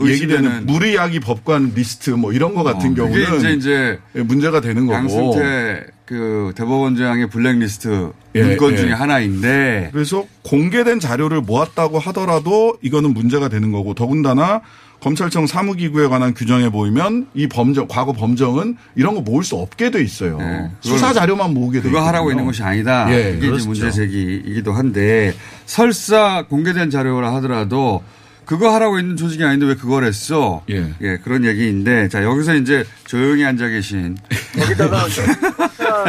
[0.00, 0.66] 얘기되는.
[0.66, 4.96] 무리야기 법관 리스트 뭐 이런 거 같은 어, 경우는 이제 이제 예, 문제가 되는 거고.
[4.96, 8.76] 양승태 그 대법원장의 블랙리스트 예, 문건 예.
[8.76, 14.60] 중에 하나인데 그래서 공개된 자료를 모았다고 하더라도 이거는 문제가 되는 거고 더군다나
[15.02, 20.00] 검찰청 사무기구에 관한 규정에 보이면 이 범정 과거 범정은 이런 거 모을 수 없게 돼
[20.00, 20.38] 있어요.
[20.80, 21.90] 수사 자료만 모으게 돼 네.
[21.90, 22.42] 그거 하라고 있거든요.
[22.42, 23.12] 있는 것이 아니다.
[23.12, 23.66] 예, 이게 그렇죠.
[23.66, 25.34] 문제 제기이기도 한데
[25.66, 28.02] 설사 공개된 자료라 하더라도
[28.52, 30.62] 그거 하라고 있는 조직이 아닌데 왜 그걸 했어?
[30.68, 31.16] 예.
[31.24, 34.16] 그런 얘기인데 자 여기서 이제 조용히 앉아 계신
[34.58, 35.06] 거기다가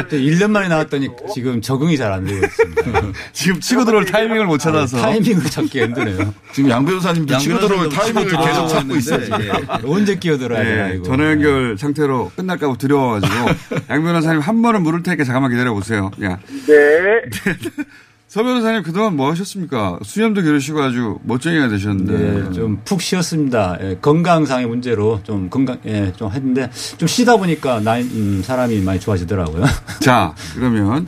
[0.10, 3.02] 1년 만에 나왔더니 지금 적응이 잘 안 되고 있습니다.
[3.32, 6.34] 지금 치고 들어올 타이밍을 못 찾아서 타이밍을 찾기 힘드네요.
[6.52, 9.24] 지금 양 변호사님도 치고 들어올 타이밍을 계속 찾고 있어요.
[9.24, 9.40] 지금.
[9.86, 11.06] 언제 끼어들어야 되나 네, 이거.
[11.06, 13.34] 전화 연결 상태로 끝날까봐 두려워가지고
[13.90, 16.12] 양 변호사님 한 번은 물을 테니까 잠깐만 기다려 보세요.
[16.24, 16.38] 야.
[16.68, 17.22] 네.
[18.34, 20.00] 서 변호사님 그동안 뭐 하셨습니까?
[20.02, 22.18] 수염도 기르시고 아주 멋쟁이가 되셨는데.
[22.18, 23.78] 네, 좀푹 쉬었습니다.
[23.82, 29.00] 예, 건강상의 문제로 좀 건강, 예, 좀 했는데 좀 쉬다 보니까 나이, 음, 사람이 많이
[29.00, 29.66] 좋아지더라고요.
[30.02, 31.06] 자, 그러면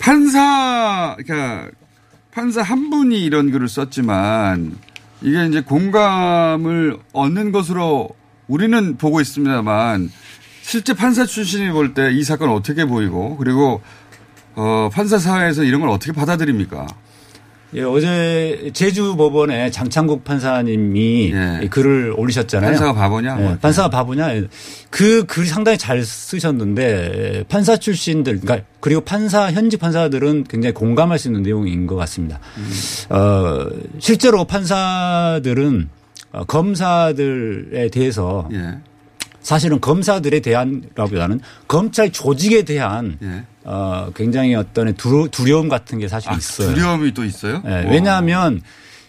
[0.00, 1.70] 판사, 그러니까
[2.32, 4.76] 판사 한 분이 이런 글을 썼지만
[5.20, 8.08] 이게 이제 공감을 얻는 것으로
[8.48, 10.10] 우리는 보고 있습니다만
[10.62, 13.80] 실제 판사 출신이 볼 때 이 사건 어떻게 보이고 그리고
[14.54, 16.86] 어, 판사 사회에서 이런 걸 어떻게 받아들입니까?
[17.74, 21.32] 예, 어제 제주 법원에 장창국 판사님이
[21.70, 22.68] 글을 올리셨잖아요.
[22.68, 22.72] 예.
[22.72, 23.36] 판사가 바보냐?
[23.38, 23.56] 예, 뭐.
[23.58, 24.36] 판사가 바보냐?
[24.36, 24.44] 예.
[24.90, 26.82] 그 글이 상당히 잘 쓰셨는데
[27.38, 32.40] 예, 판사 출신들, 그러니까 그리고 판사 현직 판사들은 굉장히 공감할 수 있는 내용인 것 같습니다.
[33.08, 33.66] 어,
[33.98, 35.88] 실제로 판사들은
[36.32, 38.78] 어, 검사들에 대해서 예.
[39.40, 43.44] 사실은 검사들에 대한라기보다는 검찰 조직에 대한 예.
[43.64, 46.70] 어, 굉장히 어떤 두려, 두려움 같은 게 사실 있어요.
[46.70, 47.62] 아, 두려움이 또 있어요?
[47.66, 47.90] 예, 와.
[47.90, 48.60] 왜냐하면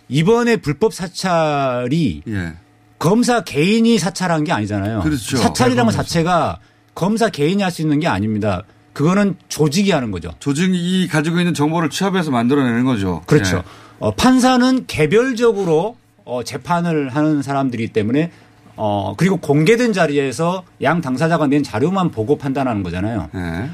[0.09, 2.53] 이번에 불법 사찰이 예.
[2.99, 5.01] 검사 개인이 사찰한 게 아니잖아요.
[5.01, 5.37] 그렇죠.
[5.37, 6.59] 사찰이라는 것 네, 자체가
[6.95, 8.63] 검사 개인이 할 수 있는 게 아닙니다.
[8.93, 10.31] 그거는 조직이 하는 거죠.
[10.39, 13.23] 조직이 가지고 있는 정보를 취합해서 만들어내는 거죠.
[13.25, 13.57] 그렇죠.
[13.57, 13.61] 예.
[13.99, 18.31] 어, 판사는 개별적으로 어, 재판을 하는 사람들이기 때문에
[18.75, 23.29] 어, 그리고 공개된 자리에서 양 당사자가 낸 자료만 보고 판단하는 거잖아요.
[23.35, 23.69] 예.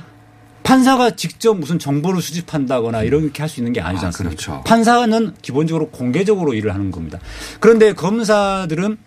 [0.74, 4.36] 판사가 직접 무슨 정보를 수집한다거나 이렇게 할 수 있는 게 아니지 않습니까?
[4.36, 4.64] 그렇죠.
[4.66, 7.18] 판사는 기본적으로 공개적으로 일을 하는 겁니다.
[7.60, 8.98] 그런데 검사들은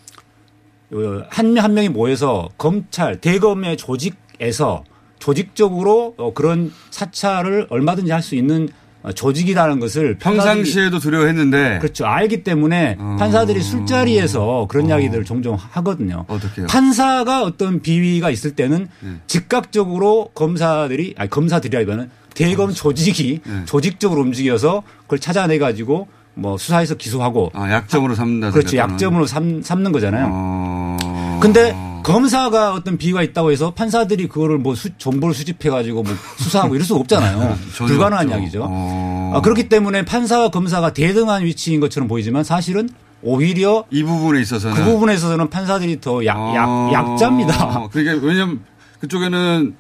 [1.31, 4.83] 한 명 한 명이 모여서 검찰 대검의 조직에서
[5.21, 8.73] 조직적으로 어, 그런 사찰을 얼마든지 할 수 있는 어,
[9.15, 16.25] 조직이라는 것을 평상시에도 두려워했는데 그렇죠 알기 때문에 판사들이 술자리에서 그런 이야기들을 종종 하거든요.
[16.29, 16.67] 어떻게요?
[16.69, 19.11] 판사가 어떤 비위가 있을 때는 네.
[19.27, 23.65] 즉각적으로 검사들이 아니 검사들이라기보다는 대검 조직이 네.
[23.67, 28.51] 조직적으로 움직여서 그걸 찾아내 가지고 뭐 수사해서 기소하고 아, 약점으로 삼는다.
[28.53, 28.77] 그렇죠.
[28.77, 30.29] 약점으로 삼, 삼는 거잖아요.
[30.31, 31.39] 어.
[31.43, 36.75] 근데 검사가 어떤 비위가 있다고 해서 판사들이 그거를 뭐 수- 정보를 수집해 가지고 뭐 수사하고
[36.75, 37.57] 이럴 수가 없잖아요.
[37.75, 38.39] 불가능한 없죠.
[38.39, 38.67] 이야기죠.
[38.69, 39.33] 어.
[39.35, 42.89] 아, 그렇기 때문에 판사와 검사가 대등한 위치인 것처럼 보이지만 사실은
[43.23, 46.91] 오히려 이 부분에 있어서는 그 부분에 있어서는 판사들이 더 약, 약, 어.
[46.93, 47.89] 약자입니다.
[47.93, 48.61] 그러니까 왜냐면
[49.01, 49.75] 그쪽에는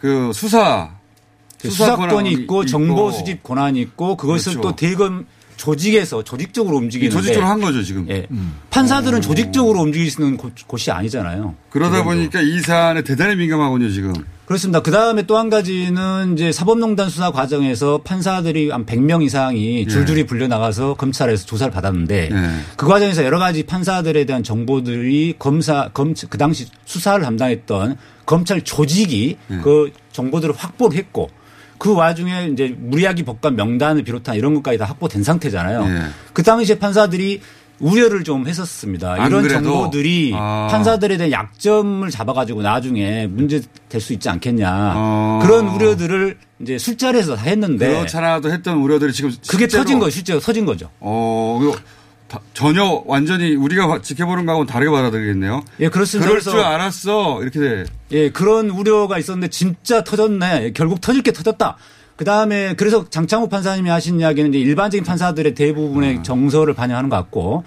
[0.00, 0.90] 그 수사
[1.58, 4.68] 수사권이 권한이 있고 정보 수집 권한이 있고 그것을 그렇죠.
[4.70, 5.26] 또 대검
[5.60, 8.06] 조직에서 조직적으로 움직이는데 조직적으로 한 거죠 지금.
[8.08, 8.26] 예.
[8.70, 11.54] 판사들은 조직적으로 움직일 수 있는 곳- 곳이 아니잖아요.
[11.68, 12.16] 그러다 기본적으로.
[12.16, 14.14] 보니까 이 사안에 대단히 민감하군요 지금.
[14.46, 14.80] 그렇습니다.
[14.80, 20.48] 그 다음에 또 한 가지는 이제 사법농단 수사 과정에서 판사들이 한 100명 이상이 줄줄이 불려
[20.48, 22.30] 나가서 검찰에서 조사를 받았는데
[22.76, 29.36] 그 과정에서 여러 가지 판사들에 대한 정보들이 검사, 검, 그 당시 수사를 담당했던 검찰 조직이
[29.62, 31.28] 그 정보들을 확보를 했고
[31.80, 35.82] 그 와중에 이제 무리하기 법관 명단을 비롯한 이런 것까지 다 확보된 상태잖아요.
[35.88, 36.02] 예.
[36.34, 37.40] 그 당시에 판사들이
[37.80, 39.14] 우려를 좀 했었습니다.
[39.18, 39.48] 안 이런?
[39.48, 40.68] 정보들이 아.
[40.70, 45.38] 판사들에 대한 약점을 잡아가지고 나중에 문제 될 수 있지 않겠냐 어.
[45.42, 50.38] 그런 우려들을 이제 술자리에서 다 했는데 그렇잖아도 했던 우려들이 지금 그게 실제로- 터진 거 실제로
[50.38, 50.90] 터진 거죠.
[51.00, 51.58] 어,
[52.54, 55.64] 전혀 완전히 우리가 지켜보는 거하고는 다르게 받아들이겠네요.
[55.80, 56.28] 예, 그렇습니다.
[56.28, 57.42] 그럴 줄 알았어.
[57.42, 57.84] 이렇게 돼.
[58.12, 60.72] 예, 그런 우려가 있었는데 진짜 터졌네.
[60.74, 61.76] 결국 터질 게 터졌다.
[62.16, 66.22] 그 다음에 그래서 장창호 판사님이 하신 이야기는 이제 일반적인 판사들의 대부분의 음.
[66.22, 67.64] 정서를 반영하는 것 같고,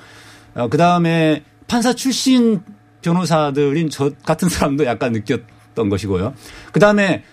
[0.54, 2.62] 어, 그 다음에 판사 출신
[3.02, 6.36] 변호사들인 저 같은 사람도 약간 느꼈던 것이고요.
[6.71, 7.23] 그 다음에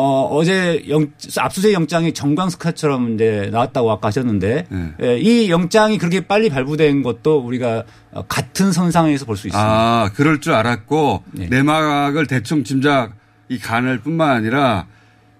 [0.00, 1.08] 어, 어제 영,
[1.38, 4.92] 압수수색 영장이 정광스카처럼 이제 나왔다고 아까 하셨는데, 네.
[5.02, 7.82] 예, 이 영장이 그렇게 빨리 발부된 것도 우리가
[8.12, 9.58] 어, 같은 선상에서 볼 수 있습니다.
[9.60, 11.46] 아, 그럴 줄 알았고 네.
[11.48, 13.12] 내막을 대충 짐작
[13.48, 14.86] 이 간을 뿐만 아니라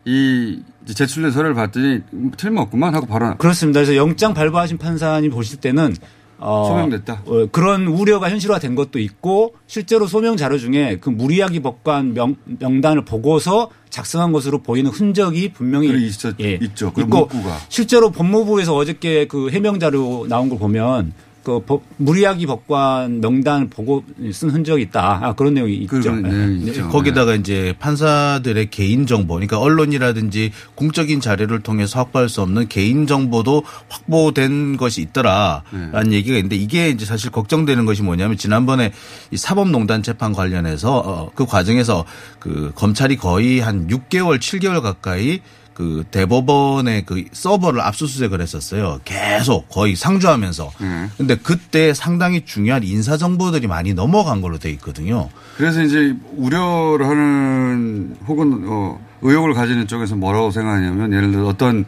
[0.05, 0.61] 이
[0.93, 3.79] 제출된 서류를 봤더니 음, 틀림없구만 하고 바로 그렇습니다.
[3.79, 5.95] 그래서 영장 발부하신 판사님 보실 때는
[6.39, 7.23] 어, 소명됐다.
[7.27, 13.05] 어, 그런 우려가 현실화된 것도 있고 실제로 소명 자료 중에 그 무리하기 법관 명, 명단을
[13.05, 16.93] 보고서 작성한 것으로 보이는 흔적이 분명히 그래, 있었- 예, 있죠.
[16.93, 17.57] 그 있고 문구가.
[17.69, 24.05] 실제로 법무부에서 어저께 그 해명 자료 나온 걸 보면 그 법- 무리하기 법관 명단을 보고
[24.33, 25.21] 쓴 흔적이 있다.
[25.23, 26.01] 아, 그런 내용이 있죠.
[26.05, 26.21] 예.
[26.21, 26.89] 내용이 있죠.
[26.89, 33.63] 거기다가 이제 판사들의 개인 정보, 그러니까 언론이라든지 공적인 자료를 통해서 확보할 수 없는 개인 정보도
[33.89, 38.93] 확보된 것이 있더라라는 얘기가 있는데 이게 이제 사실 걱정되는 것이 뭐냐면 지난번에
[39.31, 42.05] 이 사법농단 재판 관련해서 어, 그 과정에서
[42.39, 45.41] 그 검찰이 거의 한 6개월, 7개월 가까이
[45.79, 48.99] 그 대법원의 그 서버를 압수수색을 했었어요.
[49.05, 50.73] 계속 거의 상주하면서.
[51.17, 55.29] 근데 그때 상당히 중요한 인사 정보들이 많이 넘어간 걸로 돼 있거든요.
[55.57, 61.85] 그래서 이제 우려를 하는 혹은 어, 의혹을 가지는 쪽에서 뭐라고 생각하냐면 예를 들어 어떤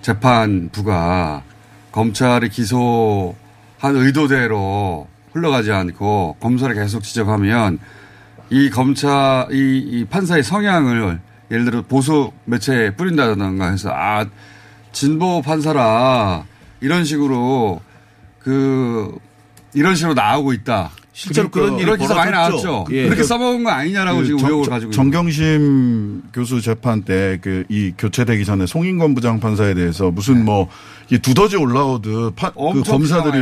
[0.00, 1.42] 재판부가
[1.92, 3.34] 검찰이 기소한
[3.82, 7.78] 의도대로 흘러가지 않고 검사를 계속 지적하면
[8.48, 14.26] 이 검찰 이, 이 판사의 성향을 예를 들어 보수 매체에 뿌린다던가 해서 아
[14.92, 16.44] 진보 판사라
[16.80, 17.80] 이런 식으로
[18.38, 19.14] 그
[19.74, 20.90] 이런 식으로 나오고 있다.
[21.12, 22.30] 실제로 그런 일이 그런 기사 많이.
[22.30, 22.86] 나왔죠.
[22.92, 23.02] 예.
[23.04, 27.38] 그렇게 그- 써먹은 거 아니냐라고 그 지금 정- 의혹을 정- 가지고 정경심 교수 재판 때
[27.42, 30.68] 그 이 교체되기 전에 송인권 부장판사에 대해서 무슨 뭐
[31.10, 32.82] 이 두더지 올라오듯 파, 그 네.
[32.82, 33.38] 검사들이.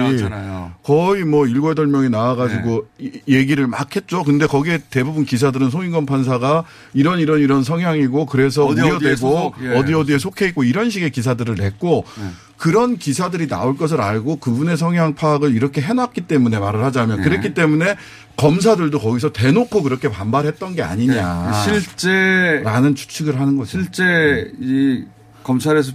[0.84, 3.06] 거의 뭐 일곱 여덟 명이 나와가지고 네.
[3.26, 4.22] 이- 얘기를 막 했죠.
[4.22, 9.54] 근데 거기에 대부분 기사들은 송인권 판사가 이런 이런 이런 성향이고 그래서 어디 어디에 우려되고 소속,
[9.62, 9.76] 예.
[9.76, 12.28] 어디 어디에 속해 있고 이런 식의 기사들을 냈고 네.
[12.56, 17.24] 그런 기사들이 나올 것을 알고 그분의 성향 파악을 이렇게 해놨기 때문에 말을 하자면 네.
[17.24, 17.96] 그랬기 때문에
[18.36, 21.50] 검사들도 거기서 대놓고 그렇게 반발했던 게 아니냐.
[21.50, 21.64] 네.
[21.80, 23.70] 실제 라는 추측을 하는 거죠.
[23.72, 25.04] 실제 이
[25.42, 25.92] 검찰에서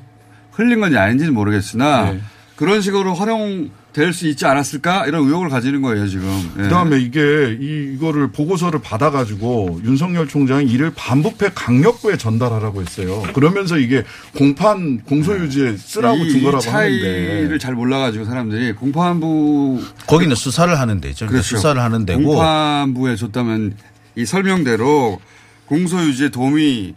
[0.51, 2.21] 흘린 건지 아닌지는 모르겠으나 네.
[2.55, 6.27] 그런 식으로 활용될 수 있지 않았을까 이런 의혹을 가지는 거예요 지금.
[6.59, 6.63] 예.
[6.63, 13.23] 그다음에 이게 이, 이거를 보고서를 받아가지고 윤석열 총장이 이를 반부패 강력부에 전달하라고 했어요.
[13.33, 14.03] 그러면서 이게
[14.37, 20.79] 공판 공소유지에 쓰라고 이, 준 거라고 이 차이를 하는데 잘 몰라가지고 사람들이 공판부 거기는 수사를
[20.79, 21.25] 하는 데죠.
[21.25, 21.55] 그러니까 그렇죠.
[21.55, 23.75] 수사를 하는 데고 공판부에 줬다면
[24.15, 25.19] 이 설명대로
[25.65, 26.93] 공소유지에 도움이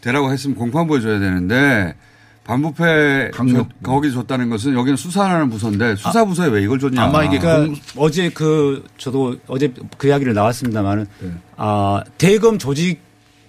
[0.00, 1.94] 되라고 했으면 공판부에 줘야 되는데
[2.46, 7.10] 반부패 줘- 거기 줬다는 것은 여기는 수사하는 부서인데 수사 부서에 왜 이걸 줬냐?
[7.10, 11.30] 그러니까 어제 그 저도 어제 그 이야기를 나왔습니다만은 네.
[11.56, 13.00] 아 대검 조직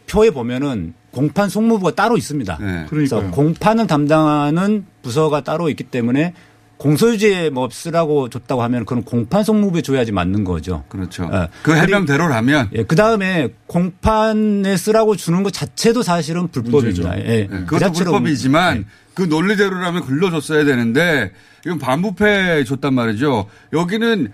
[0.09, 2.57] 표에 보면은 공판 송무부가 따로 있습니다.
[2.59, 2.85] 네.
[2.89, 3.31] 그래서 그러니까요.
[3.31, 6.33] 공판을 담당하는 부서가 따로 있기 때문에
[6.77, 10.83] 공소유지에 뭐 쓰라고 줬다고 하면 그건 공판 송무부에 줘야지 맞는 거죠.
[10.89, 11.29] 그렇죠.
[11.33, 11.47] 예.
[11.63, 17.09] 그 해명대로라면 예, 그 다음에 공판에 쓰라고 주는 것 자체도 사실은 불법입니다.
[17.09, 17.29] 문제죠.
[17.29, 17.33] 예.
[17.33, 21.31] 예, 그 그것도 자체로 불법이지만 그 논리대로라면 글러줬어야 되는데
[21.65, 23.47] 이건 반부패 줬단 말이죠.
[23.73, 24.31] 여기는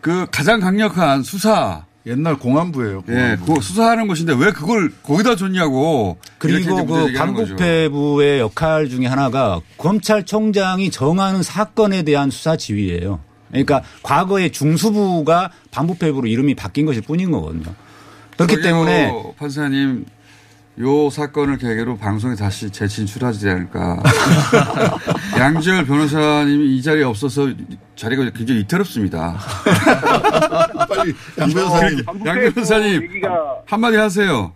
[0.00, 3.04] 그 가장 강력한 수사 옛날 공안부예요.
[3.10, 6.16] 예, 그 수사하는 곳인데 왜 그걸 거기다 줬냐고.
[6.38, 7.12] 그리고 그.
[7.12, 13.20] 반부패부의 역할 중에 하나가 검찰총장이 정하는 사건에 대한 수사 지휘예요.
[13.48, 17.74] 그러니까 과거에 중수부가 반부패부로 이름이 바뀐 것일 뿐인 거거든요.
[18.36, 20.06] 그렇기 때문에 판사님
[20.78, 24.02] 요 사건을 계기로 방송에 다시 재진출하지 않을까.
[25.38, 27.48] 양지열 변호사님이 이 자리에 없어서
[27.96, 29.36] 자리가 굉장히 이태롭습니다.
[30.88, 31.98] 빨리 양 변호사님.
[32.24, 34.52] 양 변호사님 얘기가 한마디 하세요.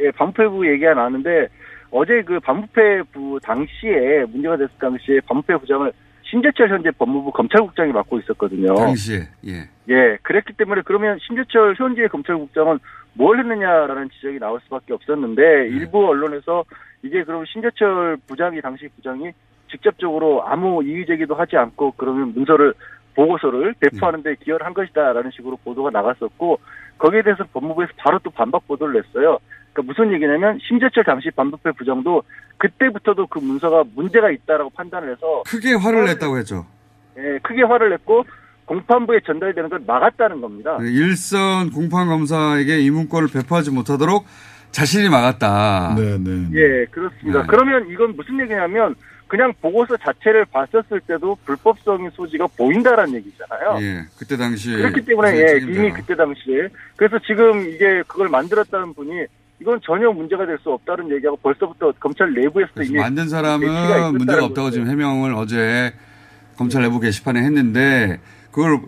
[0.00, 1.48] 예, 반부패부 얘기가 나왔는데
[1.90, 5.92] 어제 그 반부패부 당시에 문제가 됐을 당시에 반부패 부장을
[6.30, 8.74] 신재철 현재 법무부 검찰국장이 맡고 있었거든요.
[8.74, 9.68] 당시에 예.
[9.88, 12.78] 예, 그랬기 때문에 그러면 신재철 현재 검찰국장은
[13.14, 16.64] 뭘 했느냐라는 지적이 나올 수밖에 없었는데 일부 언론에서
[17.02, 19.32] 이게 그럼 신재철 부장이 당시 부장이
[19.70, 22.74] 직접적으로 아무 이의 제기도 하지 않고 그러면 문서를
[23.14, 26.58] 보고서를 배포하는데 기여를 한 것이다라는 식으로 보도가 나갔었고
[26.98, 29.38] 거기에 대해서 법무부에서 바로 또 반박 보도를 냈어요.
[29.72, 32.22] 그러니까 무슨 얘기냐면 신재철 당시 반부패 부장도
[32.58, 36.66] 그때부터도 그 문서가 문제가 있다라고 판단을 해서 크게 화를 냈다고 했죠.
[37.18, 38.24] 예, 크게 화를 냈고
[38.70, 40.78] 공판부에 전달되는 걸 막았다는 겁니다.
[40.80, 44.24] 네, 일선 공판 검사에게 이 문건을 배포하지 못하도록
[44.70, 45.96] 자신이 막았다.
[45.98, 46.48] 네, 네.
[46.54, 47.40] 예, 그렇습니다.
[47.40, 47.46] 네.
[47.48, 48.94] 그러면 이건 무슨 얘기냐면
[49.26, 53.78] 그냥 보고서 자체를 봤었을 때도 불법성의 소지가 보인다라는 얘기잖아요.
[53.80, 59.24] 예, 그때 당시 그렇기 때문에 예, 이미 그때 당시에 그래서 지금 이게 그걸 만들었다는 분이
[59.60, 64.66] 이건 전혀 문제가 될 수 없다는 얘기하고 벌써부터 검찰 내부에서도 이미 만든 사람은 문제가 없다고
[64.66, 64.70] 거죠.
[64.70, 65.92] 지금 해명을 어제
[66.56, 68.80] 검찰 내부 게시판에 했는데 그걸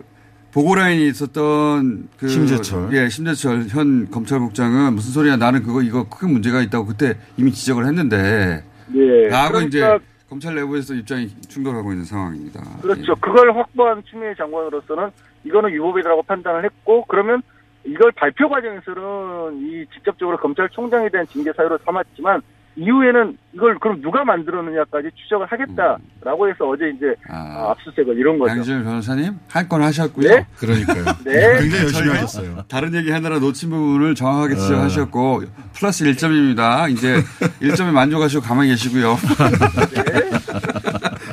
[0.53, 2.93] 보고라인이 있었던 그 심재철.
[2.93, 7.85] 예, 심재철 현 검찰국장은 무슨 소리야 나는 그거 이거 큰 문제가 있다고 그때 이미 지적을
[7.85, 9.99] 했는데 예, 나하고 그러니까 이제
[10.29, 12.61] 검찰 내부에서 입장이 충돌하고 있는 상황입니다.
[12.81, 13.15] 그렇죠.
[13.15, 15.09] 그걸 확보한 추미애 장관으로서는
[15.43, 17.41] 이거는 유법이라고 판단을 했고 그러면
[17.85, 22.41] 이걸 발표 과정에서는 이 직접적으로 검찰총장에 대한 징계 사유로 삼았지만
[22.75, 28.51] 이후에는 이걸 그럼 누가 만들었느냐까지 추적을 하겠다라고 해서 어제 이제 아, 압수수색을 이런 거죠.
[28.55, 30.27] 양지열 변호사님 할 건 하셨고요.
[30.27, 30.47] 네?
[30.57, 31.03] 그러니까요.
[31.23, 31.59] 네.
[31.61, 32.63] 굉장히 열심히 하셨어요.
[32.67, 35.43] 다른 얘기 하느라 놓친 부분을 정확하게 지적하셨고
[35.73, 36.89] 플러스 1점입니다.
[36.91, 37.21] 이제
[37.61, 39.17] 1점에 만족하시고 가만히 계시고요.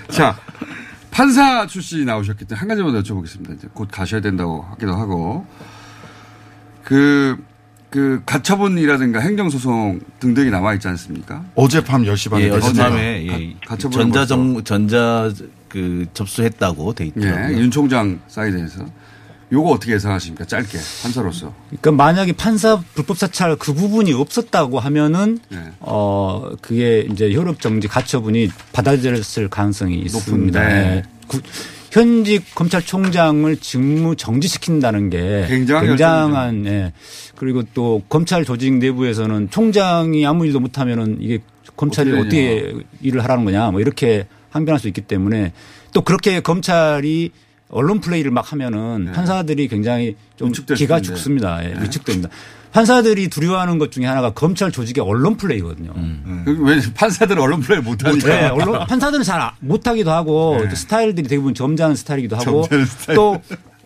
[0.08, 0.36] 자
[1.10, 3.54] 판사 출신이 나오셨기 때문에 한 가지만 더 여쭤보겠습니다.
[3.54, 5.46] 이제 곧 가셔야 된다고 하기도 하고
[6.84, 7.36] 그,
[7.90, 11.44] 그 가처분이라든가 행정소송 등등이 남아 있지 않습니까?
[11.56, 13.56] 어젯밤 10시 반에 예, 어젯밤에 가- 예,
[13.90, 15.30] 전자정 전자
[15.68, 17.52] 그 접수했다고 돼 있더라고요.
[17.56, 18.86] 예, 윤 총장 사이드에서
[19.52, 20.44] 요거 어떻게 예상하십니까?
[20.44, 21.52] 짧게 판사로서.
[21.68, 25.58] 그러니까 만약에 판사 불법 사찰 그 부분이 없었다고 하면은 네.
[25.80, 30.60] 어 그게 이제 효력 정지 가처분이 받아들였을 가능성이 있습니다.
[30.60, 30.96] 높은데.
[30.96, 31.38] 예.
[31.92, 36.92] 구- 현직 검찰총장을 직무 정지시킨다는 게 굉장한 굉장한 예.
[37.36, 41.38] 그리고 또 검찰 조직 내부에서는 총장이 아무 일도 못하면은 이게
[41.76, 45.52] 검찰이 어떻게 어떻게 일을 하라는 거냐 뭐 이렇게 항변할 수 있기 때문에
[45.92, 47.30] 또 그렇게 검찰이
[47.68, 50.74] 언론 플레이를 막 하면은 판사들이 굉장히 좀 네.
[50.74, 51.00] 기가.
[51.00, 51.64] 죽습니다.
[51.64, 51.82] 예, 네.
[51.84, 52.28] 위축됩니다.
[52.72, 55.92] 판사들이 두려워하는 것 중에 하나가 검찰 조직의 언론 플레이거든요.
[56.44, 58.28] 그왜 판사들은 언론 플레이 못하니까.
[58.28, 60.68] 네, 언론 판사들은 잘 아- 못하기도 하고 네.
[60.68, 63.16] 또 스타일들이 대부분 점잖은 스타일이기도 하고 스타일.
[63.16, 63.40] 또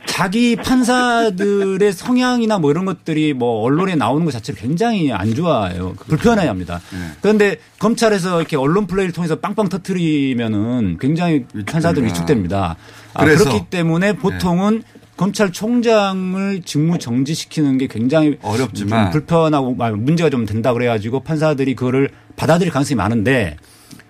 [0.07, 5.95] 자기 판사들의 성향이나 뭐 이런 것들이 뭐 언론에 나오는 것 자체를 굉장히 안 좋아해요.
[6.07, 6.81] 불편해 합니다.
[6.93, 6.99] 네.
[7.23, 12.77] 그런데 검찰에서 이렇게 언론 플레이를 통해서 빵빵 터트리면은 굉장히 판사들이 위축됩니다.
[13.15, 13.25] 아.
[13.25, 14.83] 그렇기 때문에 보통은
[15.17, 19.05] 검찰총장을 직무 정지시키는 게 굉장히 어렵지만.
[19.05, 23.57] 좀 불편하고 말- 문제가 좀 된다 그래가지고 판사들이 그거를 받아들일 가능성이 많은데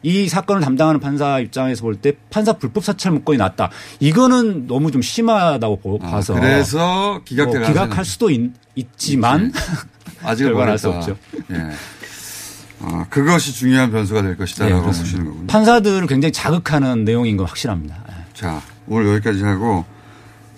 [0.03, 3.71] 이 사건을 담당하는 판사 입장에서 볼 때 판사 불법 사찰 문건이 났다.
[4.01, 8.51] 이거는 너무 좀 심하다고 보- 봐서 아, 그래서 기각될 뭐 기각할 수도 있,
[8.97, 9.53] 지만
[10.23, 11.13] 아직은 결과는 할수 모르겠다.
[11.13, 11.45] 없죠.
[11.55, 11.71] 예.
[12.81, 14.87] 아, 그것이 중요한 변수가 될 것이다라고 네.
[14.87, 15.47] 보시는 거군요.
[15.47, 17.97] 판사들을 굉장히 자극하는 내용인 건 확실합니다.
[18.35, 19.85] 자, 오늘 여기까지 하고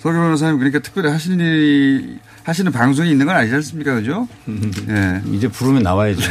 [0.07, 4.28] 서기 변호사님 그러니까 특별히 하시는 일이 하시는 방송이 있는 건 아니지 않습니까, 그죠?
[4.88, 5.20] 예.
[5.32, 6.20] 이제 부르면 나와야죠.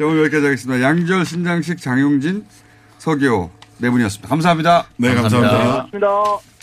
[0.00, 0.82] 오늘 여기까지 하겠습니다.
[0.82, 2.44] 양절 신장식 장용진
[2.98, 4.28] 서기호 네 분이었습니다.
[4.28, 4.86] 감사합니다.
[4.96, 5.58] 네, 감사합니다.
[5.58, 6.57] 고맙습니다.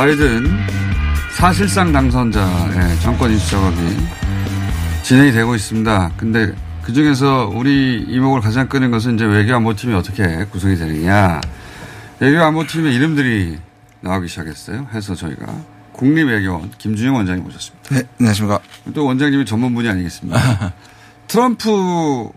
[0.00, 0.46] 바이든
[1.36, 3.76] 사실상 당선자의 정권 인수 작업이
[5.02, 6.12] 진행이 되고 있습니다.
[6.16, 11.42] 근데 그 중에서 우리 이목을 가장 끄는 것은 이제 외교 안보팀이 어떻게 구성이 되느냐.
[12.18, 13.58] 외교 안보팀의 이름들이
[14.00, 14.88] 나오기 시작했어요.
[14.94, 15.54] 해서 저희가
[15.92, 17.94] 국립외교원 김준영 원장님 모셨습니다.
[17.94, 18.60] 네, 안녕하십니까.
[18.94, 20.72] 또 원장님이 전문 분이 아니겠습니까?
[21.28, 22.30] 트럼프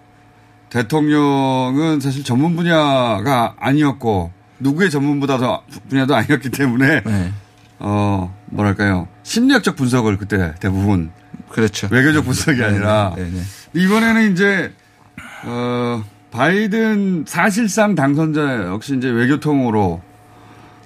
[0.69, 7.03] 대통령은 사실 전문 분야가 아니었고 누구의 전문 분야도, 분야도 아니었기 때문에
[7.83, 11.11] 어 뭐랄까요 심리학적 분석을 그때 대부분
[11.49, 11.87] 그렇죠.
[11.91, 13.41] 외교적 분석이 네, 아니라 네, 네.
[13.73, 14.73] 이번에는 이제
[15.45, 20.01] 어 바이든 사실상 당선자 역시 이제 외교통으로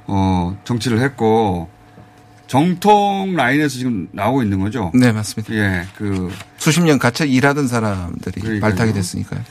[0.07, 1.69] 어 정치를 했고
[2.47, 4.91] 정통 라인에서 지금 나오고 있는 거죠?
[4.93, 5.53] 네, 맞습니다.
[5.53, 8.61] 예, 그 수십 년 갇혀 일하던 사람들이 그러니까요.
[8.61, 9.41] 발탁이 됐으니까요.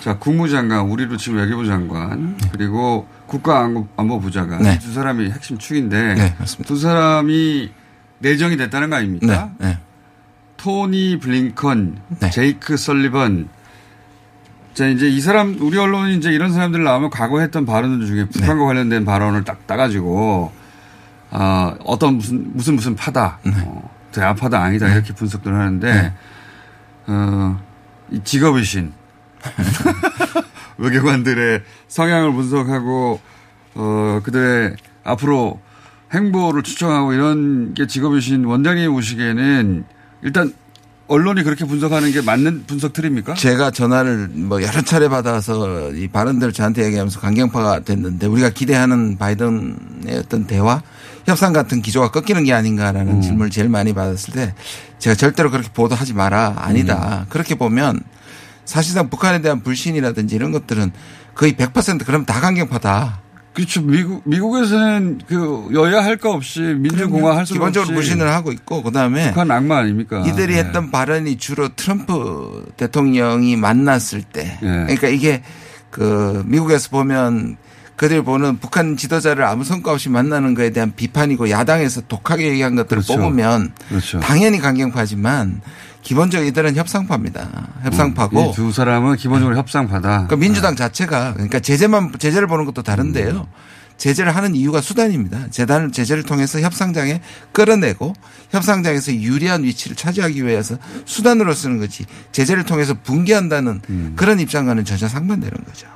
[0.00, 4.78] 자, 국무장관, 우리로 치면 외교부 장관, 그리고 국가안보부장관 네.
[4.78, 6.66] 두 사람이 핵심 축인데 네, 맞습니다.
[6.66, 7.70] 두 사람이
[8.20, 9.50] 내정이 됐다는 거 아닙니까?
[9.58, 9.78] 네, 네.
[10.56, 12.00] 토니 블링컨,
[12.32, 13.48] 제이크 설리번.
[14.72, 18.64] 자, 이제 이 사람, 우리 언론이 이제 이런 사람들 나오면 과거 했던 발언들 중에 북한과
[18.64, 20.52] 관련된 발언을 딱 따가지고,
[21.38, 26.14] 아, 어떤 무슨, 무슨 무슨 파다, 어, 대화파다 아니다, 이렇게 분석들 하는데,
[27.08, 27.62] 어,
[28.10, 28.94] 이 직업의 신.
[30.78, 33.20] 외교관들의 성향을 분석하고,
[33.74, 35.60] 어, 그들의 앞으로
[36.14, 39.84] 행보를 추정하고 이런 게 직업이신 원장님 오시기에는
[40.22, 40.54] 일단
[41.08, 43.34] 언론이 그렇게 분석하는 게 맞는 분석 틀입니까?
[43.34, 50.16] 제가 전화를 뭐 여러 차례 받아서 이 발언들을 저한테 얘기하면서 강경파가 됐는데 우리가 기대하는 바이든의
[50.18, 50.82] 어떤 대화
[51.26, 54.54] 협상 같은 기조가 꺾이는 게 아닌가라는 질문을 제일 많이 받았을 때
[54.98, 58.00] 제가 절대로 그렇게 보도하지 마라 아니다 그렇게 보면
[58.64, 60.92] 사실상 북한에 대한 불신이라든지 이런 것들은
[61.34, 63.20] 거의 100% 그럼 다 강경파다.
[63.52, 63.80] 그렇죠.
[63.80, 69.28] 미국 미국에서는 그 여야 할 거 없이 민주공화 할 기본적으로 없이 불신을 하고 있고 그다음에
[69.28, 70.22] 북한 악마 아닙니까?
[70.26, 70.58] 이들이 네.
[70.60, 74.58] 했던 발언이 주로 트럼프 대통령이 만났을 때.
[74.60, 74.68] 네.
[74.84, 75.42] 그러니까 이게
[75.90, 77.56] 그 미국에서 보면
[77.96, 83.02] 그들 보는 북한 지도자를 아무 성과 없이 만나는 거에 대한 비판이고 야당에서 독하게 얘기한 것들을
[83.02, 83.20] 그렇죠.
[83.20, 84.20] 뽑으면 그렇죠.
[84.20, 85.62] 당연히 강경파지만
[86.02, 87.68] 기본적으로 이들은 협상파입니다.
[87.82, 88.40] 협상파고.
[88.40, 90.08] 음, 이두 사람은 기본적으로 협상파다.
[90.08, 93.30] 그러니까 민주당 자체가 그러니까 제재만 제재를 보는 것도 다른데요.
[93.30, 93.44] 음.
[93.96, 95.48] 제재를 하는 이유가 수단입니다.
[95.50, 97.22] 재단을 제재를 통해서 협상장에
[97.52, 98.12] 끌어내고
[98.50, 100.76] 협상장에서 유리한 위치를 차지하기 위해서
[101.06, 102.04] 수단으로 쓰는 거지.
[102.30, 104.12] 제재를 통해서 붕괴한다는 음.
[104.16, 105.88] 그런 입장과는 전혀 상반되는 거죠.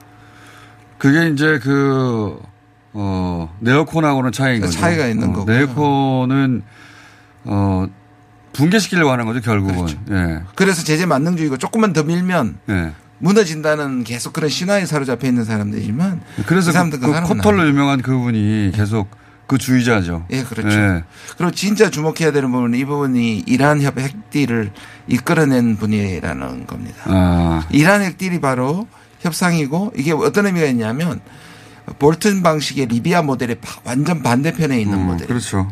[1.00, 2.38] 그게 이제 그,
[2.92, 4.78] 어, 네오콘하고는 차이인 거죠.
[4.78, 5.56] 차이가 있는 어, 거고요.
[5.56, 6.62] 네오콘은,
[7.44, 7.86] 어,
[8.52, 9.76] 붕괴시키려고 하는 거죠, 결국은.
[9.76, 9.98] 그렇죠.
[10.10, 10.42] 예.
[10.54, 12.92] 그래서 제재 만능주의고 조금만 더 밀면 예.
[13.18, 19.08] 무너진다는 계속 그런 신화에 사로잡혀 있는 사람들이지만 그래서 그 사람들 그, 코털로 유명한 그분이 계속
[19.46, 20.26] 그 주의자죠.
[20.30, 20.76] 예, 그렇죠.
[20.76, 21.04] 예.
[21.38, 24.70] 그리고 진짜 주목해야 되는 부분은 이 부분이 이란 협 핵딜을
[25.06, 27.02] 이끌어낸 분이라는 겁니다.
[27.06, 27.66] 아.
[27.70, 28.86] 이란 핵딜이 바로
[29.20, 31.20] 협상이고 이게 어떤 의미가 있냐면
[31.98, 35.26] 볼튼 방식의 리비아 모델의 바- 완전 반대편에 있는 모델.
[35.26, 35.70] 그렇죠.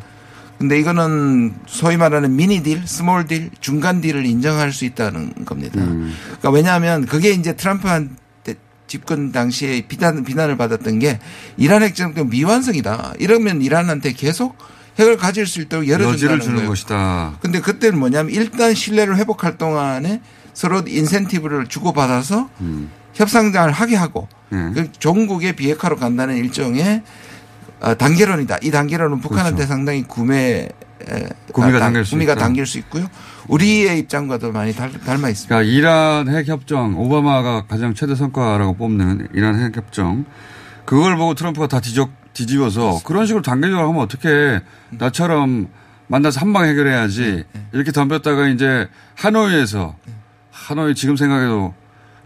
[0.59, 5.81] 근데 이거는 소위 말하는 mini deal, small deal, 중간 deal을 인정할 수 있다는 겁니다.
[5.81, 6.13] 음.
[6.25, 8.57] 그러니까 왜냐하면 그게 이제 트럼프한테
[8.89, 11.21] 집권 당시에 비난, 비난을 받았던 게
[11.57, 13.15] 이란 핵협정도 미완성이다.
[13.21, 14.59] 이러면 이란한테 계속
[14.99, 16.69] 핵을 가질 수 있도록 여지를 열어준다는 주는 거예요.
[16.71, 17.37] 것이다.
[17.41, 20.21] 근데 그때는 뭐냐면 일단 신뢰를 회복할 동안에
[20.55, 22.91] 서로 인센티브를 주고받아서 음.
[23.15, 24.71] 협상장을 하게 하고 네.
[24.75, 27.03] 그 종국의 비핵화로 간다는 일종의
[27.81, 28.59] 어, 단계론이다.
[28.63, 30.69] 이 단계론은 북한한테 상당히 구매
[31.09, 32.35] 에, 구미가 아, 당길 수 구미가.
[32.35, 33.07] 당길 수 있고요.
[33.47, 35.55] 우리의 입장과도 많이 달, 닮아 있습니다.
[35.55, 40.25] 그러니까 이란 핵 협정, 오바마가 가장 최대 성과라고 뽑는 이란 핵 협정,
[40.85, 45.69] 그걸 보고 트럼프가 다 뒤적, 뒤집어서 그런 식으로 단계적으로 하면 어떻게 나처럼
[46.09, 49.95] 만나서 한 방 해결해야지 이렇게 덤볐다가 이제 하노이에서
[50.51, 51.75] 하노이 지금 생각해도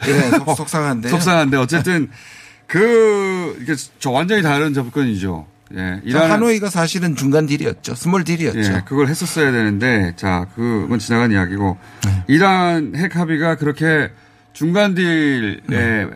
[0.07, 1.11] 예, 속- 속상한데요.
[1.11, 2.11] 속상한데 어쨌든
[2.67, 5.47] 그 이게 저 완전히 다른 접근이죠.
[5.77, 6.01] 예.
[6.05, 7.95] 이란 하노이가 사실은 중간 deal이었죠.
[7.95, 8.61] small deal이었죠.
[8.61, 12.25] 예, 그걸 했었어야 되는데, 자, 그건 지나간 이야기고, 네.
[12.29, 14.11] 이란 핵 합의가 그렇게
[14.53, 16.07] 중간 deal의 네.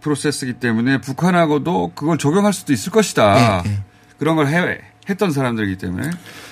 [0.00, 3.62] 프로세스이기 때문에 북한하고도 그걸 적용할 수도 있을 것이다.
[3.66, 3.78] 예,
[4.18, 6.10] 그런 걸 해, 했던 사람들이기 때문에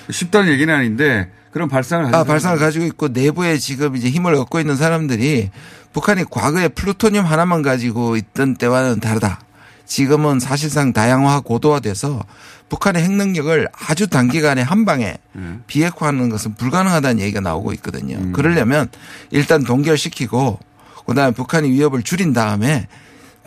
[0.09, 4.59] 쉽다는 얘기는 아닌데 그런 발상을 가지고 아, 발상을 가지고 있고 내부에 지금 이제 힘을 얻고
[4.59, 5.49] 있는 사람들이
[5.93, 9.41] 북한이 과거에 플루토늄 하나만 가지고 있던 때와는 다르다.
[9.85, 12.23] 지금은 사실상 다양화 고도화돼서
[12.69, 15.17] 북한의 핵 능력을 아주 단기간에 한 방에
[15.65, 18.31] 비핵화하는 것은 불가능하다는 얘기가 나오고 있거든요.
[18.31, 18.87] 그러려면
[19.31, 20.59] 일단 동결시키고
[21.07, 22.87] 그다음에 북한이 위협을 줄인 다음에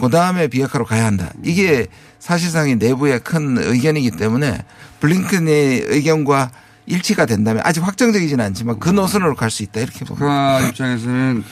[0.01, 1.31] 그다음에 비핵화로 가야 한다.
[1.45, 1.87] 이게
[2.19, 4.59] 사실상의 내부의 큰 의견이기 때문에
[4.99, 6.51] 블링컨의 의견과
[6.87, 10.15] 일치가 된다면 아직 확정적이지는 않지만 그 노선으로 갈 수 있다 이렇게 봅니다.
[10.59, 11.45] 북한 입장에서는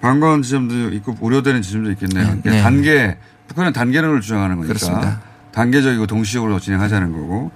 [0.00, 2.24] 방관 지점도 있고 우려되는 지점도 있겠네요.
[2.24, 2.62] 그러니까 네.
[2.62, 3.16] 단계
[3.48, 5.20] 북한은 단계론을 주장하는 거니까 그렇습니다.
[5.52, 7.52] 단계적이고 동시적으로 진행하자는 거고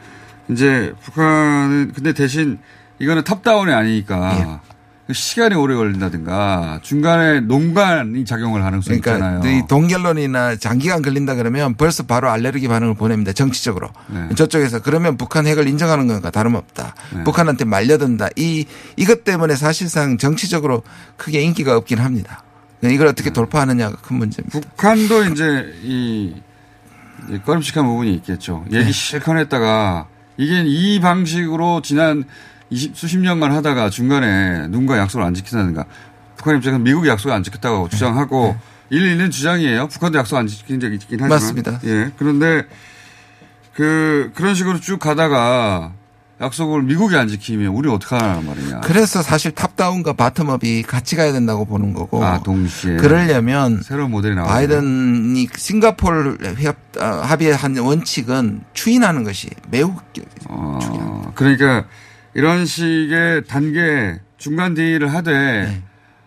[0.50, 2.58] 이제 북한은 근데 대신
[2.98, 4.75] 이거는 탑다운이 아니니까 예.
[5.12, 9.40] 시간이 오래 걸린다든가 중간에 농간이 작용을 하는 수 있잖아요.
[9.40, 13.32] 그러니까 이 동결론이나 장기간 걸린다 그러면 벌써 바로 알레르기 반응을 보냅니다.
[13.32, 13.90] 정치적으로.
[14.08, 14.34] 네.
[14.34, 16.94] 저쪽에서 그러면 북한 핵을 인정하는 것과 다름없다.
[17.14, 17.24] 네.
[17.24, 18.30] 북한한테 말려든다.
[18.34, 20.82] 이 이것 때문에 사실상 정치적으로
[21.16, 22.42] 크게 인기가 없긴 합니다.
[22.82, 24.58] 이걸 어떻게 돌파하느냐가 큰 문제입니다.
[24.60, 26.34] 북한도 이제 이
[27.44, 28.64] 꺼림칙한 부분이 있겠죠.
[28.72, 32.24] 얘기 실컷 했다가 이게 이 방식으로 지난
[32.70, 35.84] 20, 수십 년간 하다가 중간에 누군가 약속을 안 지킨다든가
[36.36, 38.56] 북한 입장에서 미국이 약속을 안 지켰다고 주장하고
[38.90, 39.88] 일리 있는 주장이에요.
[39.88, 41.28] 북한도 약속 안 지킨 적이 있긴 하지만.
[41.30, 41.80] 맞습니다.
[41.84, 42.12] 예.
[42.18, 42.64] 그런데
[43.74, 45.92] 그, 그런 식으로 쭉 가다가
[46.40, 48.80] 약속을 미국이 안 지키면 우리 어떡하란 말이냐.
[48.82, 52.22] 그래서 사실 top-down과 bottom-up이 같이 가야 된다고 보는 거고.
[52.22, 52.96] 아, 동시에.
[52.96, 54.48] 그러려면 새로운 모델이 나와.
[54.48, 59.94] 바이든이 싱가포르 협, 어, 합의의 한 원칙은 추인하는 것이 매우
[60.48, 61.86] 어, 그러니까
[62.36, 65.82] 이런 식의 단계 중간 deal을 하되 네.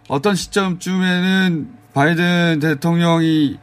[0.07, 3.59] 어떤 시점쯤에는 바이든 대통령이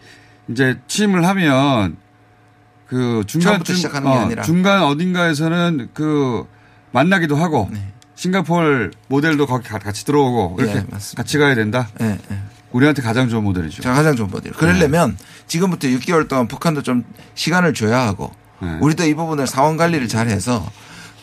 [0.48, 1.96] 이제 취임을 하면
[2.86, 3.72] 그 중간 게
[4.08, 4.42] 아니라.
[4.44, 6.46] 중간 어딘가에서는 그
[6.92, 7.68] 만나기도 하고
[8.14, 11.22] 싱가포르 모델도 거기 가- 같이 들어오고 이렇게 예, 맞습니다.
[11.24, 11.88] 같이 가야 된다.
[12.00, 12.38] 예, 예.
[12.70, 13.82] 우리한테 가장 좋은 모델이죠.
[13.82, 14.52] 자, 가장 좋은 모델.
[14.52, 15.18] 그러려면
[15.48, 17.02] 지금부터 6개월 동안 북한도 좀
[17.34, 18.30] 시간을 줘야 하고
[18.62, 18.78] 네.
[18.80, 20.64] 우리도 이 부분을 상황 관리를 잘 해서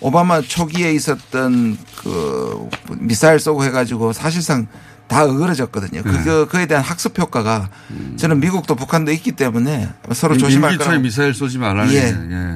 [0.04, 4.68] 오바마 초기에 있었던 그 미사일 쏘고 해가지고 사실상
[5.08, 6.01] 다 어그러졌거든요.
[6.01, 6.24] 네.
[6.24, 7.70] 그, 그에 대한 학습 효과가
[8.18, 10.97] 저는 미국도 북한도 있기 때문에 서로 임- 조심할 거라.
[10.99, 11.99] 미사일 쏘지 말라는 예.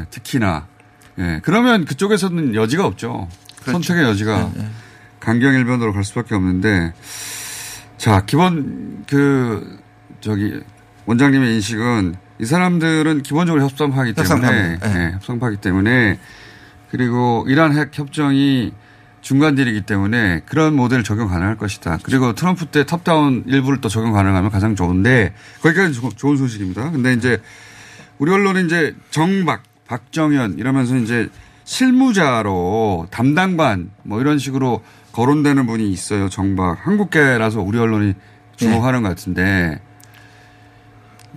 [0.01, 0.05] 예.
[0.11, 0.67] 특히나
[1.19, 1.39] 예.
[1.43, 3.29] 그러면 그쪽에서는 여지가 없죠.
[3.61, 3.71] 그렇죠.
[3.81, 4.69] 선택의 여지가 네,
[5.21, 6.93] 강경일변으로 갈 수밖에 없는데
[7.97, 9.79] 자 기본 그
[10.19, 10.59] 저기
[11.05, 14.47] 원장님의 인식은 이 사람들은 기본적으로 협상파기 때문에.
[14.51, 14.79] 예.
[14.85, 16.19] 예, 협상파기 때문에
[16.91, 18.71] 그리고 이란 핵 협정이
[19.21, 21.99] 중간deal이기 때문에 그런 모델 적용 가능할 것이다.
[22.03, 26.91] 그리고 트럼프 때 top-down 일부를 또 적용 가능하면 가장 좋은데 거기까지 조- 좋은 소식입니다.
[26.91, 27.41] 근데 이제
[28.19, 31.29] 우리 언론은 이제 정박, 박정현 이러면서 이제
[31.65, 34.81] 실무자로 담당관 뭐 이런 식으로
[35.11, 36.29] 거론되는 분이 있어요.
[36.29, 36.77] 정박.
[36.85, 38.13] 한국계라서 우리 언론이
[38.55, 39.81] 주목하는 것 같은데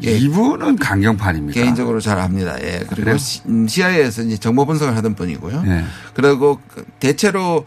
[0.01, 1.61] 이분은 강경판입니다.
[1.61, 2.61] 개인적으로 잘 압니다.
[2.62, 2.84] 예.
[2.88, 5.64] 그리고 음, CIA에서 이제 정보 분석을 하던 분이고요.
[5.66, 5.84] 예.
[6.14, 7.64] 그리고 그 대체로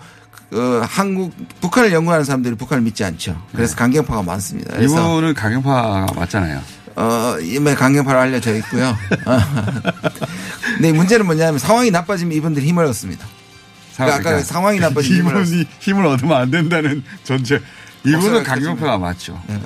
[0.50, 3.42] 그 한국 북한을 연구하는 사람들이 북한을 믿지 않죠.
[3.54, 4.78] 그래서 강경파가 많습니다.
[4.78, 6.62] 이분은 강경파가 맞잖아요.
[6.96, 8.96] 어, 이미 강경파로 알려져 있고요.
[9.26, 9.40] 어.
[10.76, 13.26] 근데 문제는 뭐냐면 상황이 나빠지면 이분들이 힘을 얻습니다.
[13.96, 15.72] 그러니까 아까 상황이 나빠지면 힘을 얻습니다.
[15.80, 17.60] 힘을 얻으면 안 된다는 전제.
[18.06, 19.42] 이분은 강경파가 맞죠.
[19.48, 19.60] 네,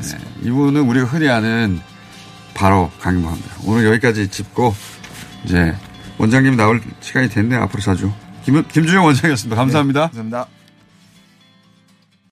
[0.44, 1.82] 이분은 우리가 흔히 아는
[2.58, 3.56] 바로 강경파입니다.
[3.66, 4.74] 오늘 여기까지 짚고
[5.46, 5.76] 이제
[6.18, 7.62] 원장님 나올 시간이 됐네요.
[7.62, 8.12] 앞으로 자주.
[8.44, 9.56] 김, 김준영 원장이었습니다.
[9.56, 10.02] 감사합니다.
[10.08, 10.48] 감사합니다.